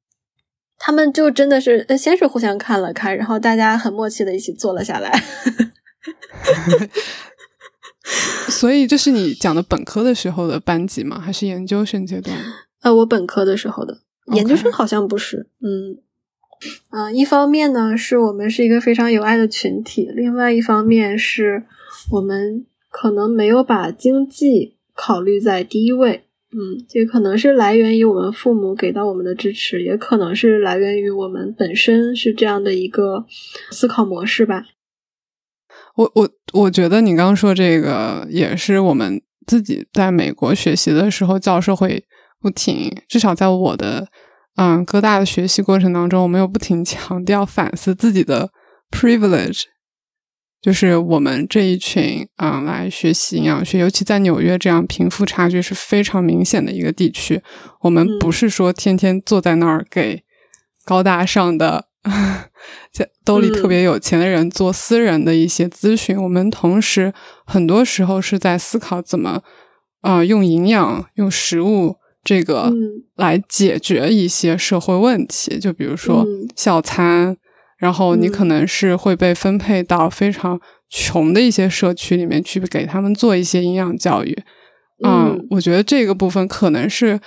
[0.78, 5.20] 他们就真的是先是互相看了看，然后大家很默契的一起坐了下来。
[8.50, 11.20] 所以这是你讲的本科的时候的班级吗？
[11.20, 12.38] 还是研究生阶段？
[12.84, 13.98] 呃，我本科的时候的，
[14.36, 15.50] 研究生好像不是。
[15.64, 15.98] 嗯，
[16.90, 21.64] 啊，一方面呢，是我们是一个非常有爱的群体，另外一方面是。
[22.12, 33.26] 我们可能没有把经济考虑在第一位，嗯，这可能是来源于我们父母给到我们的支持，也可能是来源于我们本身是这样的一个
[33.72, 34.66] 思考模式吧。
[35.96, 42.04] 我我我觉得你刚刚说这个也是我们自己在美国学习的时候，教授会
[42.40, 44.08] 不停，至少在我的
[44.56, 48.50] 嗯各大的学习过程当中，我们有不停强调反思自己的
[48.92, 49.64] privilege。
[50.68, 57.42] 就是我们这一群啊，来学习营养学，尤其在纽约这样贫富差距是非常明显的一个地区。
[57.84, 60.24] 我们不是说天天坐在那儿给
[60.84, 61.86] 高大上的、
[62.92, 67.14] 在兜里特别有钱的人做私人的一些咨询，我们同时
[67.46, 69.42] 很多时候是在思考怎么
[70.02, 72.74] 啊用营养、用食物这个
[73.16, 76.26] 来解决一些社会问题，就比如说
[76.58, 77.38] 校餐。
[77.78, 80.60] 然后你可能是会被分配到非常
[80.90, 84.38] 穷的一些社区里面去，给他们做一些营养教育。
[85.06, 87.20] 嗯，我觉得这个部分可能是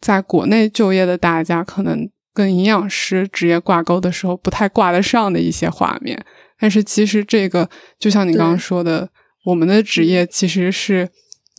[0.00, 6.22] 在国内就业的大家可能跟营养师职业挂钩的时候不太挂得上的一些画面。
[6.58, 9.08] 但是其实这个就像你刚刚说的，
[9.46, 11.08] 我们的职业其实是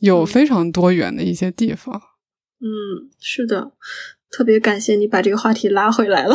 [0.00, 2.00] 有非常多元的一些地方。
[2.60, 3.72] 嗯，是的。
[4.30, 6.34] 特别感谢你把这个话题拉回来了，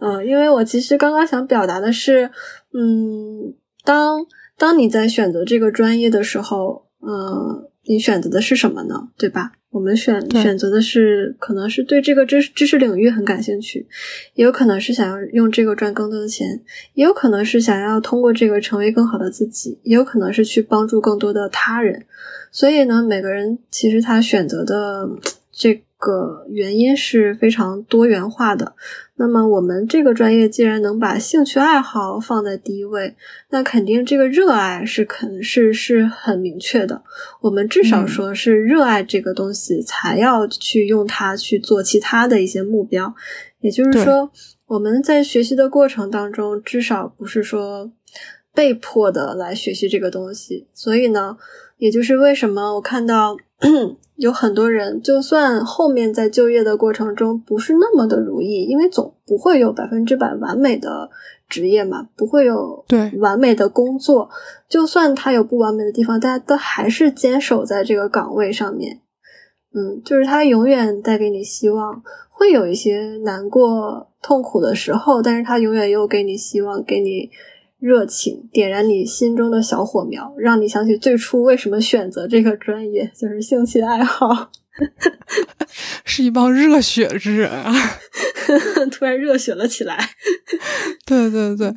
[0.00, 2.30] 嗯， 因为我其实刚刚想表达的是，
[2.72, 4.26] 嗯，当
[4.58, 9.08] 当你在选择这个专业的时候，嗯，你选择的是什么呢？
[9.16, 9.52] 对吧？
[9.70, 13.86] 我们选选择的是，可能是对这个知知识领域很感兴趣，
[14.34, 16.60] 也有可能是想要用这个赚更多的钱，
[16.94, 22.06] 也有可能是想要通过这个成为更好的自己，也有可能是去帮助更多的他人。
[22.50, 25.08] 所以呢，每个人其实他选择的。
[25.56, 28.74] 这个原因是非常多元化的。
[29.16, 33.14] 那么我们这个专业既然能把兴趣爱好放在第一位，
[33.50, 37.02] 那肯定这个热爱是肯是是很明确的。
[37.40, 43.14] 我们至少说是热爱这个东西，才要去用它去做其他的一些目标。
[43.60, 44.30] 也就是说，
[44.66, 47.92] 我们在学习的过程当中，至少不是说
[48.52, 50.66] 被迫的来学习这个东西。
[50.74, 51.38] 所以呢，
[51.78, 53.36] 也就是为什么我看到。
[54.16, 61.10] 有很多人，就算后面在就业的过程中不是那么的如意，因为总不会有百分之百完美的
[61.48, 64.30] 职业嘛，不会有对完美的工作。
[64.68, 69.00] 就算他有不完美的地方，大家都还是坚守在这个岗位上面。
[69.74, 77.30] 嗯，就是他永远带给你希望，会有一些难过、痛苦的时候，但是他永远又给你希望，给你。
[77.78, 84.50] 热情点燃你心中的小火苗，让你想起最初为什么选择这个专业，就是兴趣爱好，
[86.04, 87.74] 是一帮热血之人啊！
[88.90, 89.98] 突然热血了起来。
[91.04, 91.74] 对对对，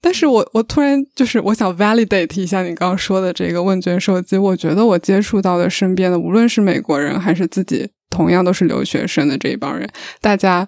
[0.00, 9.86] 但是我我突然就是我想 validate 一下你刚刚说的这个问卷收集，我觉得我接触到的身边的，无论是美国人还是自己同样都是留学生的这一帮人，
[10.22, 10.66] 大家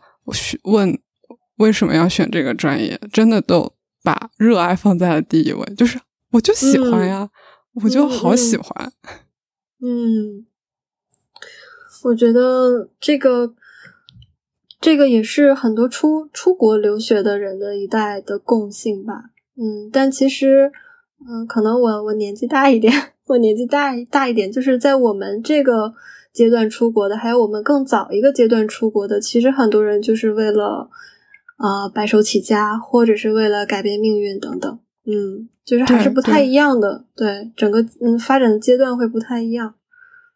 [0.65, 0.99] 问
[1.57, 3.73] 为什么要选这个专业，真的都。
[4.03, 6.01] 把热爱放在了第一位，就是
[6.33, 7.31] 我就喜欢呀，
[7.83, 8.93] 我就好喜欢。
[9.81, 10.45] 嗯，
[12.05, 13.55] 我觉得这个
[14.81, 19.31] 这个也是很多出出国留学的人的一代的共性吧。
[19.57, 20.73] 嗯，但其实，
[21.29, 22.93] 嗯，可能我我年纪大一点，
[23.27, 25.95] 我年纪大大一点，就是在我们这个
[26.33, 30.91] 阶段出国的，还有我们更早一个阶段出国的，其实很多人就是为了。
[31.63, 37.07] 啊，白手起家，或者是为了改变命运等等，嗯，就是还是不太一样的。
[37.15, 39.77] 对，整个嗯发展的阶段会不太一样。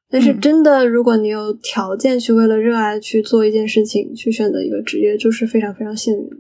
[0.08, 6.30] 但是真的，如果你有条件去为了热爱去做一件事情，去选择一个职业，就是非常非常幸运。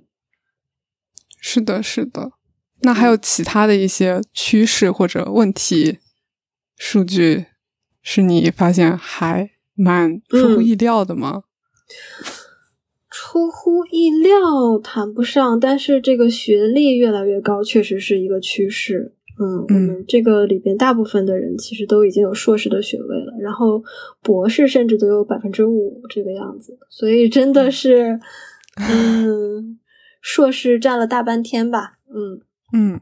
[1.40, 2.30] 是的，是的。
[2.82, 5.98] 那还有其他的一些趋势或者问题
[6.76, 7.46] 数据，
[8.02, 11.42] 是你发现还蛮出乎意料的吗？
[13.36, 19.12] 出乎意料谈不上，但是这个学历越来越高，确实是一个趋势。
[19.38, 23.84] 嗯，我们这个里边大部分的人其实都已经有硕士的学位了，然后
[24.22, 28.18] 博士甚至都有百分之五这个样子，所以真的是，
[28.76, 29.78] 嗯，
[30.22, 31.98] 硕士占了大半天吧。
[32.08, 32.40] 嗯
[32.72, 33.00] 嗯，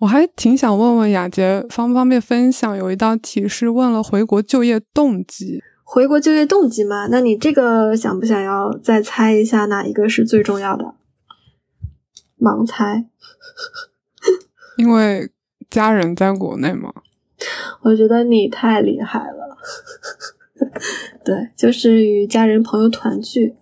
[0.00, 2.76] 我还挺想问问雅洁，方不方便分享？
[2.76, 5.62] 有一道题是问了回国就业动机。
[5.86, 7.06] 回国就业动机嘛？
[7.10, 10.94] 那你这个想不想要再猜一下哪一个是最重要的？
[12.40, 13.04] 盲猜，
[14.76, 15.30] 因为
[15.70, 16.92] 家人在国内嘛。
[17.82, 19.58] 我觉得你太厉害了。
[21.24, 23.54] 对，就是与家人朋友团聚。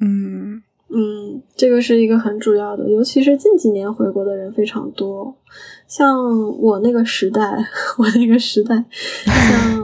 [0.00, 5.36] 嗯嗯，这个是一个很主要的，尤其是近几年回国的人非常多。
[5.88, 6.16] 像
[6.58, 7.40] 我那个时代，
[7.98, 8.84] 我那个时代，
[9.24, 9.83] 像。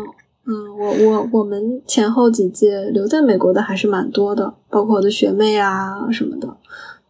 [0.81, 6.57] 嗯，我我我们前后几届留在美国的还是蛮多的，包括我的学妹啊什么的。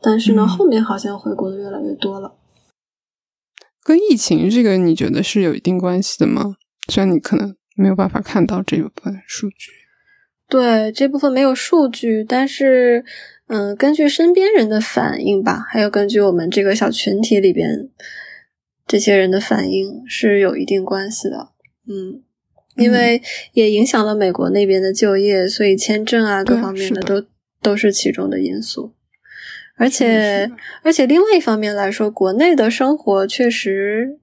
[0.01, 2.35] 但是呢，后面好像回国的越来越多了。
[3.85, 6.57] 跟疫情这个，你觉得是有一定关系的吗？
[6.89, 9.71] 虽然你可能没有办法看到这部分数据。
[10.49, 13.05] 对，这部分没有数据，但是
[13.47, 17.89] 嗯，根据身边人的反应吧，还有根据我们这个小群体里边
[18.85, 21.51] 这些人的反应，是有一定关系的。
[21.87, 22.25] 嗯。
[22.81, 27.25] 因为也影响了美国那边的就业，所以签证啊各方面的都
[27.63, 28.93] 都是其中的因素。
[29.77, 30.51] 而且
[30.83, 34.19] 而且另外一方面来说，国内的生活确实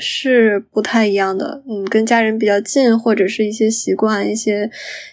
[0.00, 1.62] 是不太一样的。
[1.68, 4.70] 嗯，跟家人比较近，或者是一些习惯、一些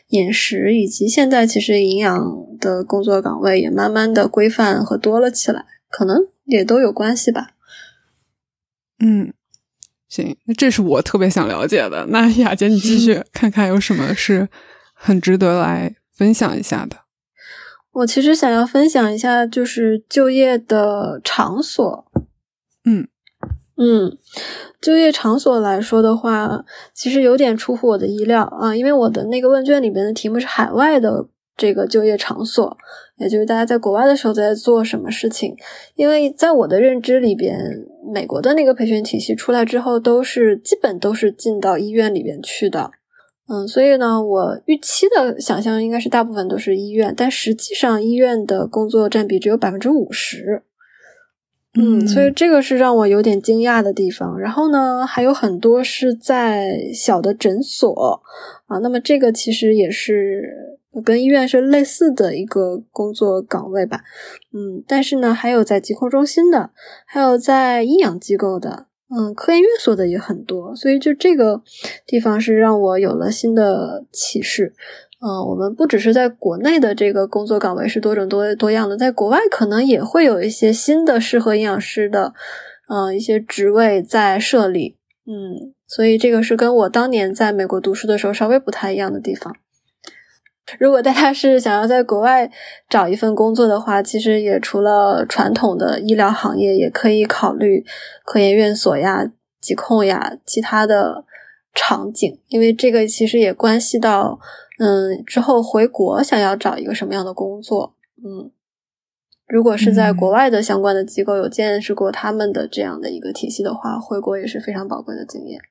[0.10, 7.50] 饮食，以及现在其实营养的工作岗位也慢慢的规范和多了起来，可能也都有关系吧。
[9.00, 9.34] 嗯。
[10.16, 12.06] 行，那这是我特别想了解的。
[12.08, 14.48] 那雅姐，你继续看看有什么是
[14.94, 16.96] 很值得来分享一下的。
[17.92, 22.06] 我其实想要分享一下，就是就业的场所。
[22.86, 23.08] 嗯
[23.78, 24.18] 嗯，
[24.82, 31.28] 就业场所来说的话，其实有点出乎我的意料啊，因为我的那个问卷里边的题目是海外的。
[31.58, 32.78] 这个就业场所，
[33.18, 35.56] 也就是大家在国外的时候在做什么事情？
[35.96, 37.58] 因为在我的认知里边，
[38.14, 42.92] 美国的那个培训体系出来之后，都是基本都是进到医院里边去的。
[43.48, 50.64] 嗯，所以呢，我预期的想象应该是大部分都是医院，但实际上医院的工作占比只有百分之五十。
[51.78, 54.40] 嗯，所以这个是让我有点惊讶的地方。
[54.40, 58.22] 然后呢，还有很多是在小的诊所
[58.66, 64.00] 啊，那么这个其实也是我跟医院是类似的一个工作岗位吧。
[64.54, 66.72] 嗯，但是呢，还有在疾控中心的，
[67.06, 70.74] 还有在医养机构的，嗯，科研院所的也很多。
[70.74, 71.62] 所以就这个
[72.08, 74.74] 地方是让我有了新的启示。
[75.20, 82.34] 嗯，我们不只是在国内的这个工作岗位是多种多多样的，在国外可能也会有一些新的适合营养师的，
[82.88, 84.98] 嗯，一些职位在设立。
[85.28, 89.56] 嗯，所以这个是跟我当年在美国读书的时候稍微不太一样的地方。
[90.80, 92.52] 如果大家是想要在国外
[92.90, 97.86] 找一份工作的话，其实也除了传统的医疗行业，也可以考虑
[98.24, 101.26] 科研院所呀、疾控呀、其他的
[101.74, 104.40] 场景，因为这个其实也关系到。
[104.78, 107.96] 嗯，之后回国想要找一个什么样的工作？
[108.18, 108.52] 嗯，
[109.48, 115.62] 如果是在国外的相关的机构有见识过他们的这样的一个体系的话，回国也是非常宝贵的经验。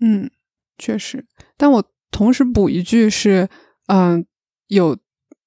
[0.00, 0.28] 嗯，
[0.78, 1.24] 确实。
[1.56, 3.48] 但我同时补一句是，
[3.86, 4.24] 嗯，
[4.68, 4.96] 有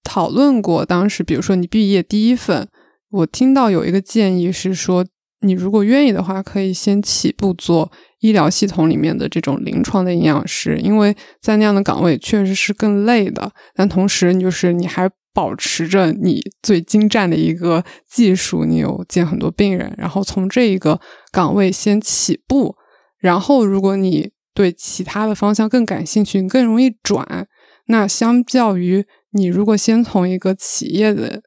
[0.03, 2.67] 讨论过，当时比如说你毕业第一份，
[3.09, 5.05] 我听到有一个建议是说，
[5.41, 7.91] 你如果愿意的话，可以先起步做。
[8.19, 21.01] 医疗系统里面的这种临床的营养师，因为在那样的岗位确实是更累的，但同时你就是你还保持着你最精湛的一个技术，你有见很多病人，然后从这一个
[21.33, 22.77] 岗位先起步，
[23.19, 27.47] 然后如果你对其他的方向更感兴趣，你更容易转。
[27.87, 31.41] 那相较于你如果先从一个企业的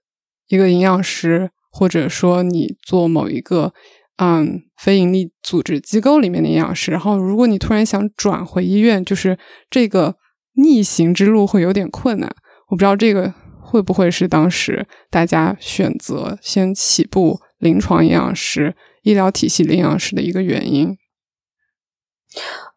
[0.48, 3.72] 一个营养师，或者说你做某一个。
[4.18, 9.38] 嗯，非盈利组织机构里面的营养师，然后如果你突然想转回医院，就是
[9.68, 10.16] 这个
[10.54, 12.34] 逆行之路会有点困难。
[12.68, 20.96] 我不知道这个会不会是当时大家选择先起步临床营养师、医疗体系营养师的一个原因。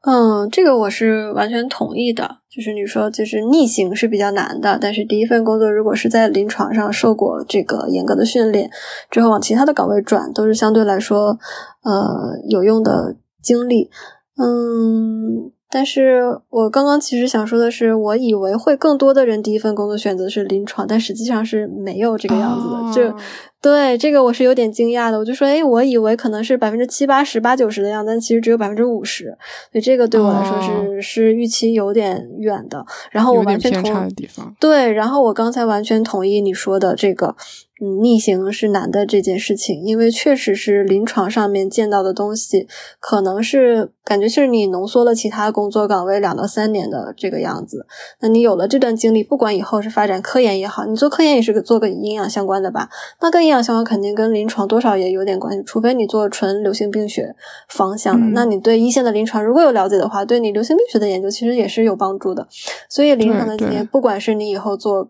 [0.01, 2.37] 嗯，这个我是完全同意的。
[2.49, 8.69] 就是你说，就是逆行是比较难的，但是第一份工作如果是在临床上受过这个严格的训练
[9.11, 11.37] 之后，往其他的岗位转，都是相对来说
[11.83, 13.89] 呃有用的经历。
[14.37, 15.51] 嗯。
[15.71, 23.09] 但是我刚刚其实想说的是，我以为会更多的人第一份工作选择是临床，但实际上是没有这个样子的。
[23.11, 23.15] 就
[23.61, 25.19] 对这个我是有点惊讶的。
[25.19, 29.25] 我就说，哎，我以为可能是百分之七八十、八九十的样子，但其实只有百分之五十。
[29.71, 32.83] 所以这个对我来说是是预期有点远的。
[33.11, 34.11] 然后我完全同
[34.59, 37.35] 对，然后我刚才完全同意你说的这个。
[37.81, 42.67] 嗯，逆行是难的这件事情，因为确实是临床上面见到的东西，
[42.99, 47.85] 可能是感觉是你浓缩了其他工作岗位两到三年的这个样子。
[48.19, 52.89] 那你有了这段经历，不管以后是发展科研也好，你做科研也是做个营养相关的吧？
[53.21, 55.63] 那跟营养相关，肯定跟临床多少也有点关系。
[55.65, 57.33] 除非你做纯流行病学
[57.69, 62.45] 方向的，那你对一线的临床如果有了解的话，对你流行病学的研究其实也是有帮助的。
[62.89, 65.09] 所以临床的经验，不管是你以后做。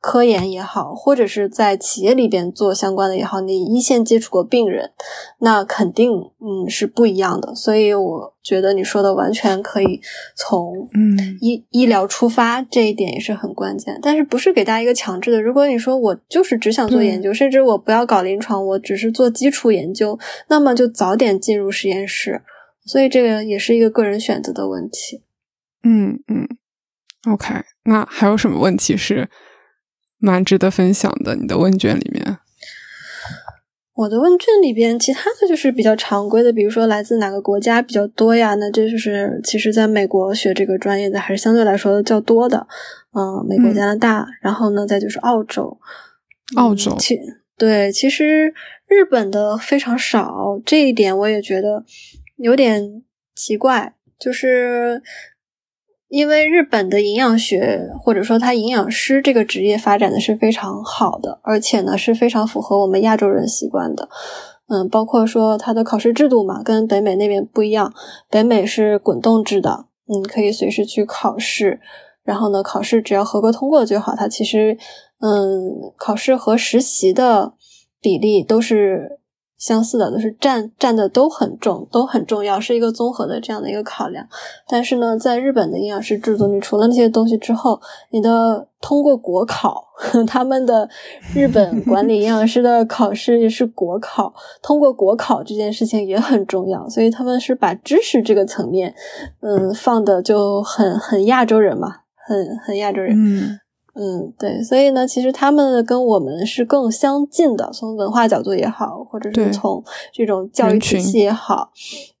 [0.00, 4.92] 科研也好，或者是在企业里边做相关的也好，你一线接触过病人，
[5.40, 7.54] 那肯定嗯是不一样的。
[7.54, 10.00] 所以我觉得你说的完全可以
[10.36, 13.98] 从嗯医医疗出发，这一点也是很关键。
[14.02, 15.42] 但是不是给大家一个强制的？
[15.42, 22.42] 如果你说我就是只想做研究，甚至我不要搞临床，我只是做基础研究，那么就早点进入实验室。
[22.86, 25.22] 所以这个也是一个个人选择的问题。
[25.82, 26.48] 嗯嗯
[27.30, 27.54] ，OK，
[27.84, 29.28] 那还有什么问题是？
[30.18, 32.38] 蛮值得分享的，你的问卷里面，
[33.94, 38.54] 我的问卷里边，其他的就是比较常规的，比如说来自哪个国家比较多呀？
[38.56, 42.66] 那这就是其实在美国学这个专业的还是相对来说较多的，
[43.12, 45.78] 嗯，美国、加拿大，然后呢，再就是澳洲，
[46.56, 47.18] 澳洲，其
[47.56, 48.54] 对，其实
[48.86, 51.84] 日本的非常少，这一点我也觉得
[52.36, 53.02] 有点
[53.34, 55.02] 奇怪，就是。
[56.08, 64.08] 因为日本的营养学或者说他营养师这个职业发展的是非常好的，而且呢是非常符合我们亚洲人习惯的。
[64.68, 67.92] 嗯，包括说他的考试制度嘛，跟北美那边不一样。
[68.30, 71.80] 北美是滚动制的，嗯，可以随时去考试，
[72.24, 74.14] 然后呢考试只要合格通过就好。
[74.14, 74.76] 它其实，
[75.20, 77.52] 嗯，考试和实习的
[78.00, 79.17] 比例都是。
[79.58, 84.26] 相似的都是占占的都很重，都很重要，是一个综合的这样的一个考量。
[84.68, 87.80] 但是呢，在日本的营养师制度，你除了那些东西之后，
[88.10, 89.84] 你的通过国考，
[90.28, 90.88] 他们的
[91.34, 94.32] 日本管理营养师的考试也是国考，
[94.62, 96.88] 通过国考这件事情也很重要。
[96.88, 98.94] 所以他们是把知识这个层面，
[99.40, 101.88] 嗯，放的就很很亚洲人嘛，
[102.28, 103.16] 很很亚洲人。
[103.16, 103.58] 嗯
[104.00, 109.82] 嗯，对，所以呢，其实他们跟我们是更相近的，从文化角度也好，或者是从
[110.12, 111.72] 这种教育体系也好，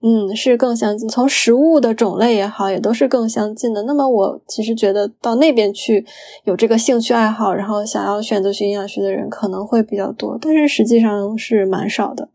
[0.02, 1.08] 嗯，是更相近。
[1.08, 3.84] 从食物的种类也好，也都是更相近的。
[3.84, 6.04] 那么，我其实觉得到那边去
[6.42, 12.28] 有这个兴趣爱好，然后想要选择学营养学的人可能会比较多，但是实际上是蛮少的。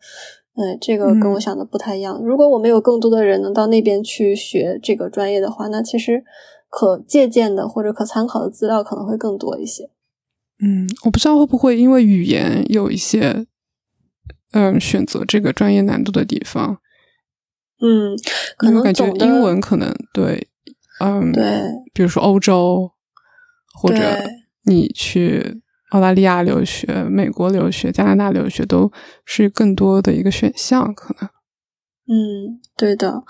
[0.55, 2.17] 嗯，这个跟我想的不太一样。
[2.23, 6.23] 如果我们有更多的人能到那边去学这个专业的话，那其实。
[6.75, 9.91] 可借鉴的或者可参考的资料可能会更多一些。
[10.59, 13.45] 嗯，我不知道会不会因为语言有一些，
[14.53, 16.79] 嗯，选择这个专业难度的地方。
[17.79, 18.17] 嗯，
[18.57, 20.47] 可能感觉英文可能对，
[20.99, 21.61] 嗯，对，
[21.93, 22.91] 比如说欧洲，
[23.75, 23.99] 或者
[24.65, 25.61] 你去
[25.91, 28.91] 澳大利亚留学、美国留学、加拿大留学，都
[29.25, 31.29] 是更多的一个选项，可能。
[32.07, 33.23] 嗯，对的。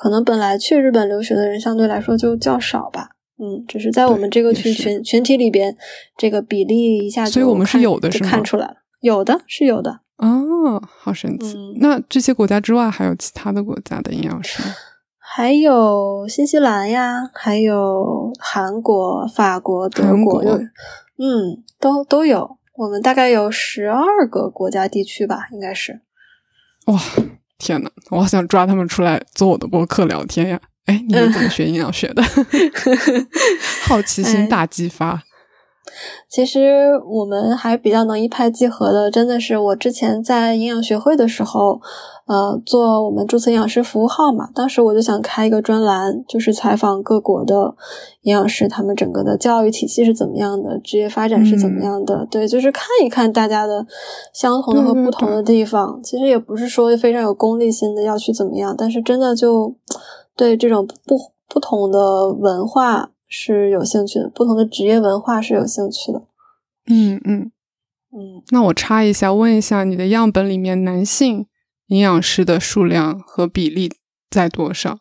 [0.00, 5.76] 可能本来去日本留学的人相对来说就较少吧，嗯，只是在我们这个群群群体里边，
[6.16, 11.54] 这个比例一下就，所以我们是有的，是看出来了，有的是有的哦，好神奇。
[11.80, 14.74] 那这些国家之外，还有其他的国家的营养师吗？
[15.18, 20.42] 还有新西兰呀，还有韩国、法国、德国，
[21.18, 22.56] 嗯，都都有。
[22.78, 26.00] 我们大概有十二个国家地区吧，应该是。
[26.86, 26.98] 哇。
[27.60, 30.58] 天呐，我好想抓他们出来做我的播客聊天呀！
[30.86, 32.22] 哎，你们怎么学营养学的？
[33.86, 35.22] 好奇心大激发。
[36.28, 41.80] 其实我们还比较能一拍即合的，真的是我之前在营养学会的时候。
[42.26, 47.74] 呃，做我们注册营养师服务号嘛，当时我就想开一个专栏，就是采访各国的
[48.22, 52.24] 营养师，他们整个的教育体系是怎么样的，职业发展是怎么样的。
[52.30, 53.84] 对，就是看一看大家的
[54.32, 56.00] 相同的和不同的地方。
[56.04, 59.74] 其实也不是说非常有功利心的要去怎么样，但是真的就
[60.36, 61.18] 对这种不
[61.48, 66.22] 不同的文化是有兴趣的，不同的职业文化是有兴趣的。
[66.88, 67.50] 嗯嗯
[68.12, 68.42] 嗯。
[68.50, 71.46] 那我插一下，问一下，你的样本里面男性。
[71.86, 73.92] 营养师的数量和比例
[74.30, 74.96] 在多少？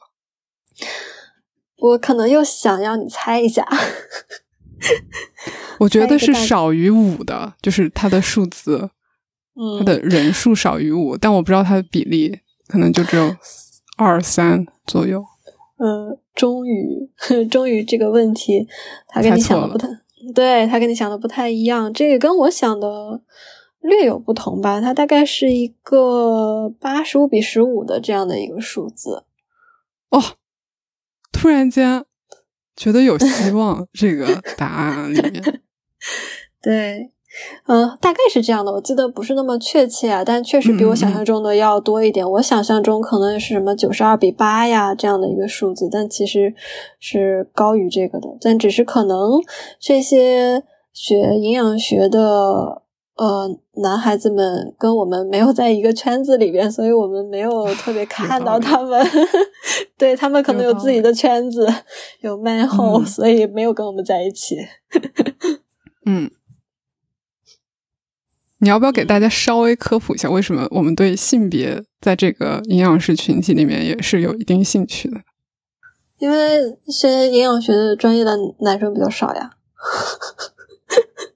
[1.77, 3.63] 我可能又想要你猜一下。
[5.77, 8.89] 我觉得是少于五的，就是它的数字，
[9.53, 13.35] 嗯它的人数少于五，但我不知道它的比例，可能就只有
[13.95, 15.23] 二三左右。
[15.79, 17.09] 嗯，终于，
[17.49, 18.67] 终于这个问题，
[19.07, 19.87] 他跟你想的不太，
[20.35, 23.21] 对他跟你想的不太一样，这个跟我想的。
[23.81, 29.23] 略有不同吧，它大概是一个八十五比十五的这样的一个数字。
[30.09, 30.21] 哦，
[31.31, 32.03] 突然间
[32.75, 35.61] 觉得有希 望，这个答案里面。
[36.61, 37.09] 对，
[37.67, 38.71] 嗯，大概是这样的。
[38.71, 42.29] 我记得不是那么确切啊，但确实比我想象中的要多一点。
[42.31, 46.53] 我想象中可能是什么九十二比八呀这样的一个数字，但其实
[46.99, 48.27] 是高于这个的。
[48.41, 49.41] 但只是可能
[49.79, 50.63] 这些
[50.93, 52.83] 学营养学的。
[53.19, 53.49] 呃，
[53.83, 59.05] 男孩子们跟我们没有在一个圈子里边，所以我们没有特别看到他们。
[59.99, 61.67] 对他们可能有自己的圈子，
[62.21, 64.55] 有 man hole，所以没有跟我们在一起。
[66.07, 66.31] 嗯，
[68.59, 75.17] 你要不要给大家稍微科普一下，为什么我们对性别在这个营养师群体里面也是有一定兴趣的？
[76.19, 79.51] 因为学营养学的专业的男生比较少呀。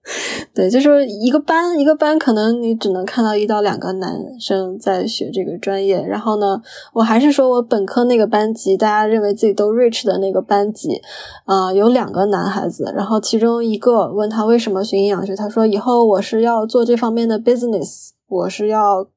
[0.53, 6.01] 对，就是一个班一个班，可能你只能看到一到两个男生在学这个专业。
[6.01, 11.01] 然后呢，我还是说我本科那个班级，大家认为自己都 rich 的那个班级，
[11.45, 12.91] 啊，有两个男孩子。
[12.93, 19.07] 然后其中一个问他为什么学营养学，他说以后我是要做这方面的 business，我是要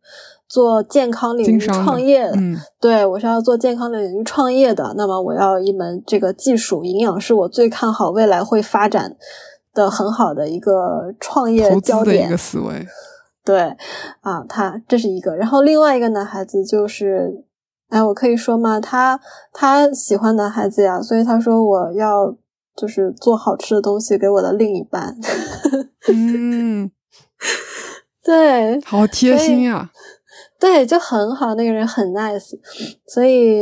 [0.49, 2.31] 做健康领域创业。
[2.37, 4.95] 嗯，对我是要做健康领域创业的。
[4.97, 9.17] 那么我要一门这个技术，营养是我最看好未来会发展。
[9.77, 12.87] 的很好的一个创业焦点，一个思维，
[13.45, 13.77] 对
[14.23, 17.45] 啊，他这是一个，然后另外一个男孩子就是，
[17.91, 18.81] 哎，我可以说吗？
[18.81, 19.21] 他
[19.53, 22.35] 他喜欢男孩子呀，所以他说我要
[22.75, 25.15] 就是做好吃的东西给我的另一半，
[26.09, 26.91] 嗯，
[28.25, 29.91] 对，好贴心呀，
[30.59, 32.59] 对，就很好，那个人很 nice，
[33.07, 33.61] 所以。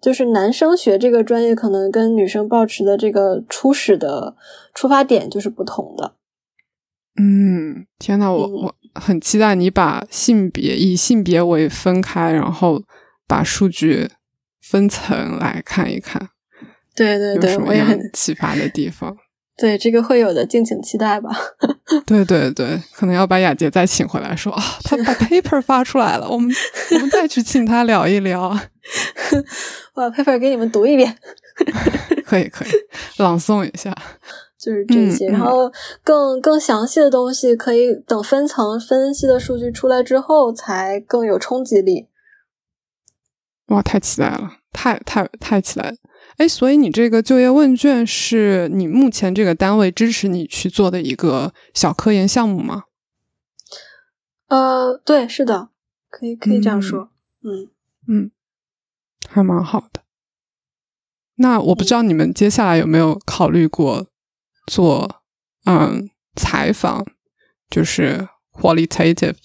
[0.00, 4.36] 就是男生学这个专业，可能跟女生抱持的这个初始的
[4.74, 6.14] 出发点就是不同的。
[7.20, 12.82] 嗯，天呐，我我很期待你把性别以性别为分开，然后
[13.26, 14.08] 把数据
[14.60, 16.28] 分层来看一看。
[16.94, 19.16] 对对对，我也很启发的地方。
[19.58, 21.30] 对，这个会有的，敬请期待吧。
[22.06, 26.48] 对对对，可能要把雅洁再请回来，说啊，他 把 paper 发出来了，我们
[26.92, 28.56] 我们再去请他聊一聊。
[29.94, 31.16] 我把 paper 给你们读一遍。
[32.24, 32.68] 可以可以，
[33.18, 33.94] 朗诵一下。
[34.58, 35.28] 就是这些。
[35.28, 35.72] 然后
[36.02, 42.08] 更更详细的东西，可以等分层分析的数据出来之后，才更有冲击力。
[43.66, 45.96] 哇，太期待了，太太太期待了！
[46.38, 52.84] 哎，所以你这个就业问卷是你目前这个单位支持你去做的一个小科研项目吗？
[54.48, 55.68] 呃，对，是的，
[56.08, 57.10] 可以可以这样说。
[57.44, 57.68] 嗯
[58.08, 58.30] 嗯，
[59.28, 60.02] 还蛮好的。
[61.36, 64.08] 那我不知道你们接下来有没有考虑过
[64.66, 65.22] 做
[65.64, 67.04] 嗯采访，
[67.68, 69.36] 就是 qualitative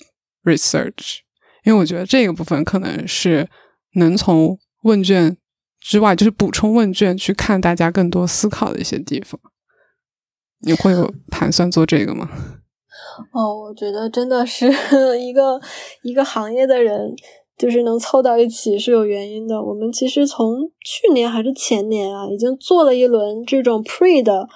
[0.43, 1.19] research，
[1.63, 3.49] 因为我觉得这个部分可能是
[3.95, 5.37] 能从问卷。
[5.85, 9.37] 之外，就是补充问卷去看大家更多思考的一些地方。
[10.59, 12.29] 你会有盘算做这个吗？
[13.33, 14.65] 哦，我觉得真的是
[15.19, 15.59] 一个
[16.03, 17.13] 一个行业的人，
[17.57, 19.61] 就是能凑到一起是有原因的。
[19.61, 24.47] 我们其实从去年还是前年啊，已经做了一轮这种 pre 的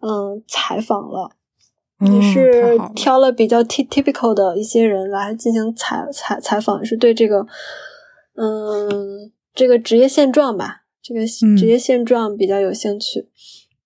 [0.00, 1.30] 嗯采访了，
[2.00, 7.46] 也是挑了比较 typical 的一些人来进行采采采访，是对这个
[8.36, 9.32] 嗯。
[9.56, 11.24] 这个职业现状吧，这个
[11.56, 13.28] 职业现状比较有兴趣，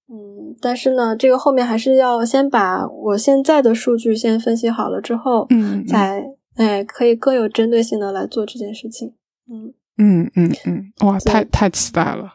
[0.09, 6.25] 嗯，但是呢，这个后面还是要先把我现在的数据先分析好了之后，嗯，再
[6.59, 9.15] 哎，可以更有针对性的来做这件事情，
[9.51, 12.35] 嗯嗯嗯嗯，哇，太太期待了，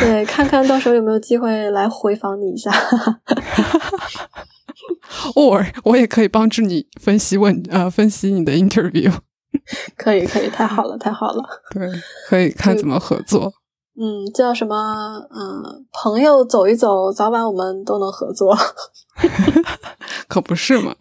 [0.00, 2.70] 对，看看到时候有没有机会来回访你一下，
[5.34, 9.12] or 我也可以帮助你分析问呃分析你的 interview。
[9.96, 11.42] 可以，可以，太好了，太好了。
[11.72, 11.88] 对，
[12.28, 13.52] 可以 看怎么合作。
[13.96, 14.74] 嗯，叫什么？
[15.30, 18.56] 嗯，朋友走一走，早晚我们都能合作。
[20.28, 20.94] 可不是嘛？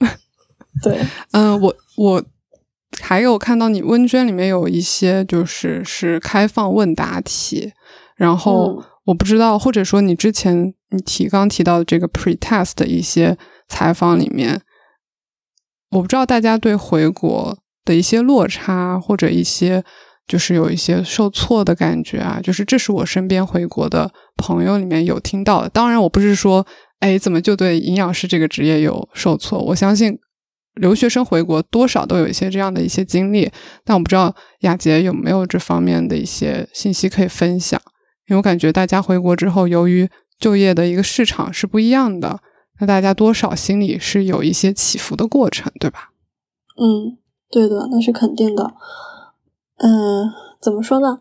[0.83, 0.99] 对，
[1.31, 2.23] 嗯，我我
[3.01, 7.71] 还有看到你问卷里面有一些就是是开放问答题，
[8.15, 13.37] 然后我不知道，或者说你之前你提刚提到的这个 pretest 的一些
[13.67, 14.61] 采访里面，
[15.91, 17.57] 我不知道大家对回国。
[17.85, 19.83] 的一些落差，或者一些
[20.27, 25.69] 就是有一些受挫的感觉啊，就是这是我身边回国的朋友里面有听到的。
[25.69, 26.63] 当然，我不是说，
[26.99, 29.59] 哎，怎么就对营养师这个职业有受挫？
[29.59, 30.15] 我相信
[30.79, 33.51] 留学生回国多少都有一些这样的一些经历，
[33.85, 37.79] 但我不知道雅洁有没有这方面的一些信息可以分享。
[38.27, 40.09] 因为我感觉大家回国之后，由于
[40.39, 42.39] 就业的一个市场是不一样的，
[42.79, 46.11] 那大家多少心里是有一些起伏的过程，对吧？
[46.77, 47.17] 嗯。
[47.51, 48.75] 对的，那是肯定的。
[49.77, 51.19] 嗯，怎么说呢？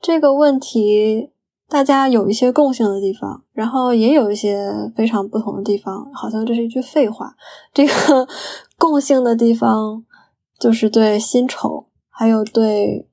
[0.00, 1.28] 这个问题
[1.68, 4.66] 大家有一些共性的地方，然后也有一些
[4.96, 6.10] 非常不同的地方。
[6.14, 7.34] 好像这是一句废话。
[7.74, 8.26] 这个
[8.82, 10.04] 共性的地方
[10.58, 13.08] 就是对薪酬，还有对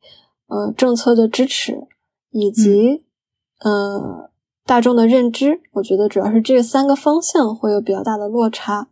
[0.47, 1.88] 呃政策的支持，
[2.32, 3.03] 以及
[3.59, 4.32] 呃
[4.65, 5.61] 大众的认知。
[5.74, 8.88] 我觉得主要是这三个方向会有比较大的落差。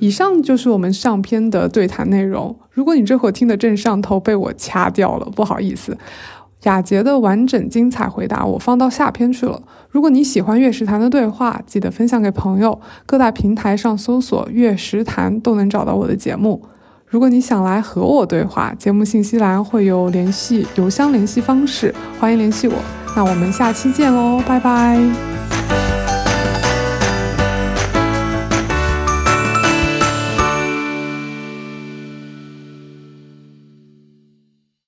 [0.00, 2.58] 以上就是我们上篇的对谈内容。
[2.70, 5.98] 如果你这会儿听得正上头，被我掐掉了，不好意思。
[6.68, 9.58] 雅洁的完整精彩回答我放到下篇去了。
[9.90, 12.78] 如果你喜欢月食谈的对话，记得分享给朋友。
[13.06, 16.62] 各大平台上搜索“月食谈”都能找到我的节目。
[17.06, 22.74] 如果你想来和我对话，节目信息栏会有联系邮箱联系方式，欢迎联系我。
[23.16, 25.87] 那我们下期见喽，拜拜。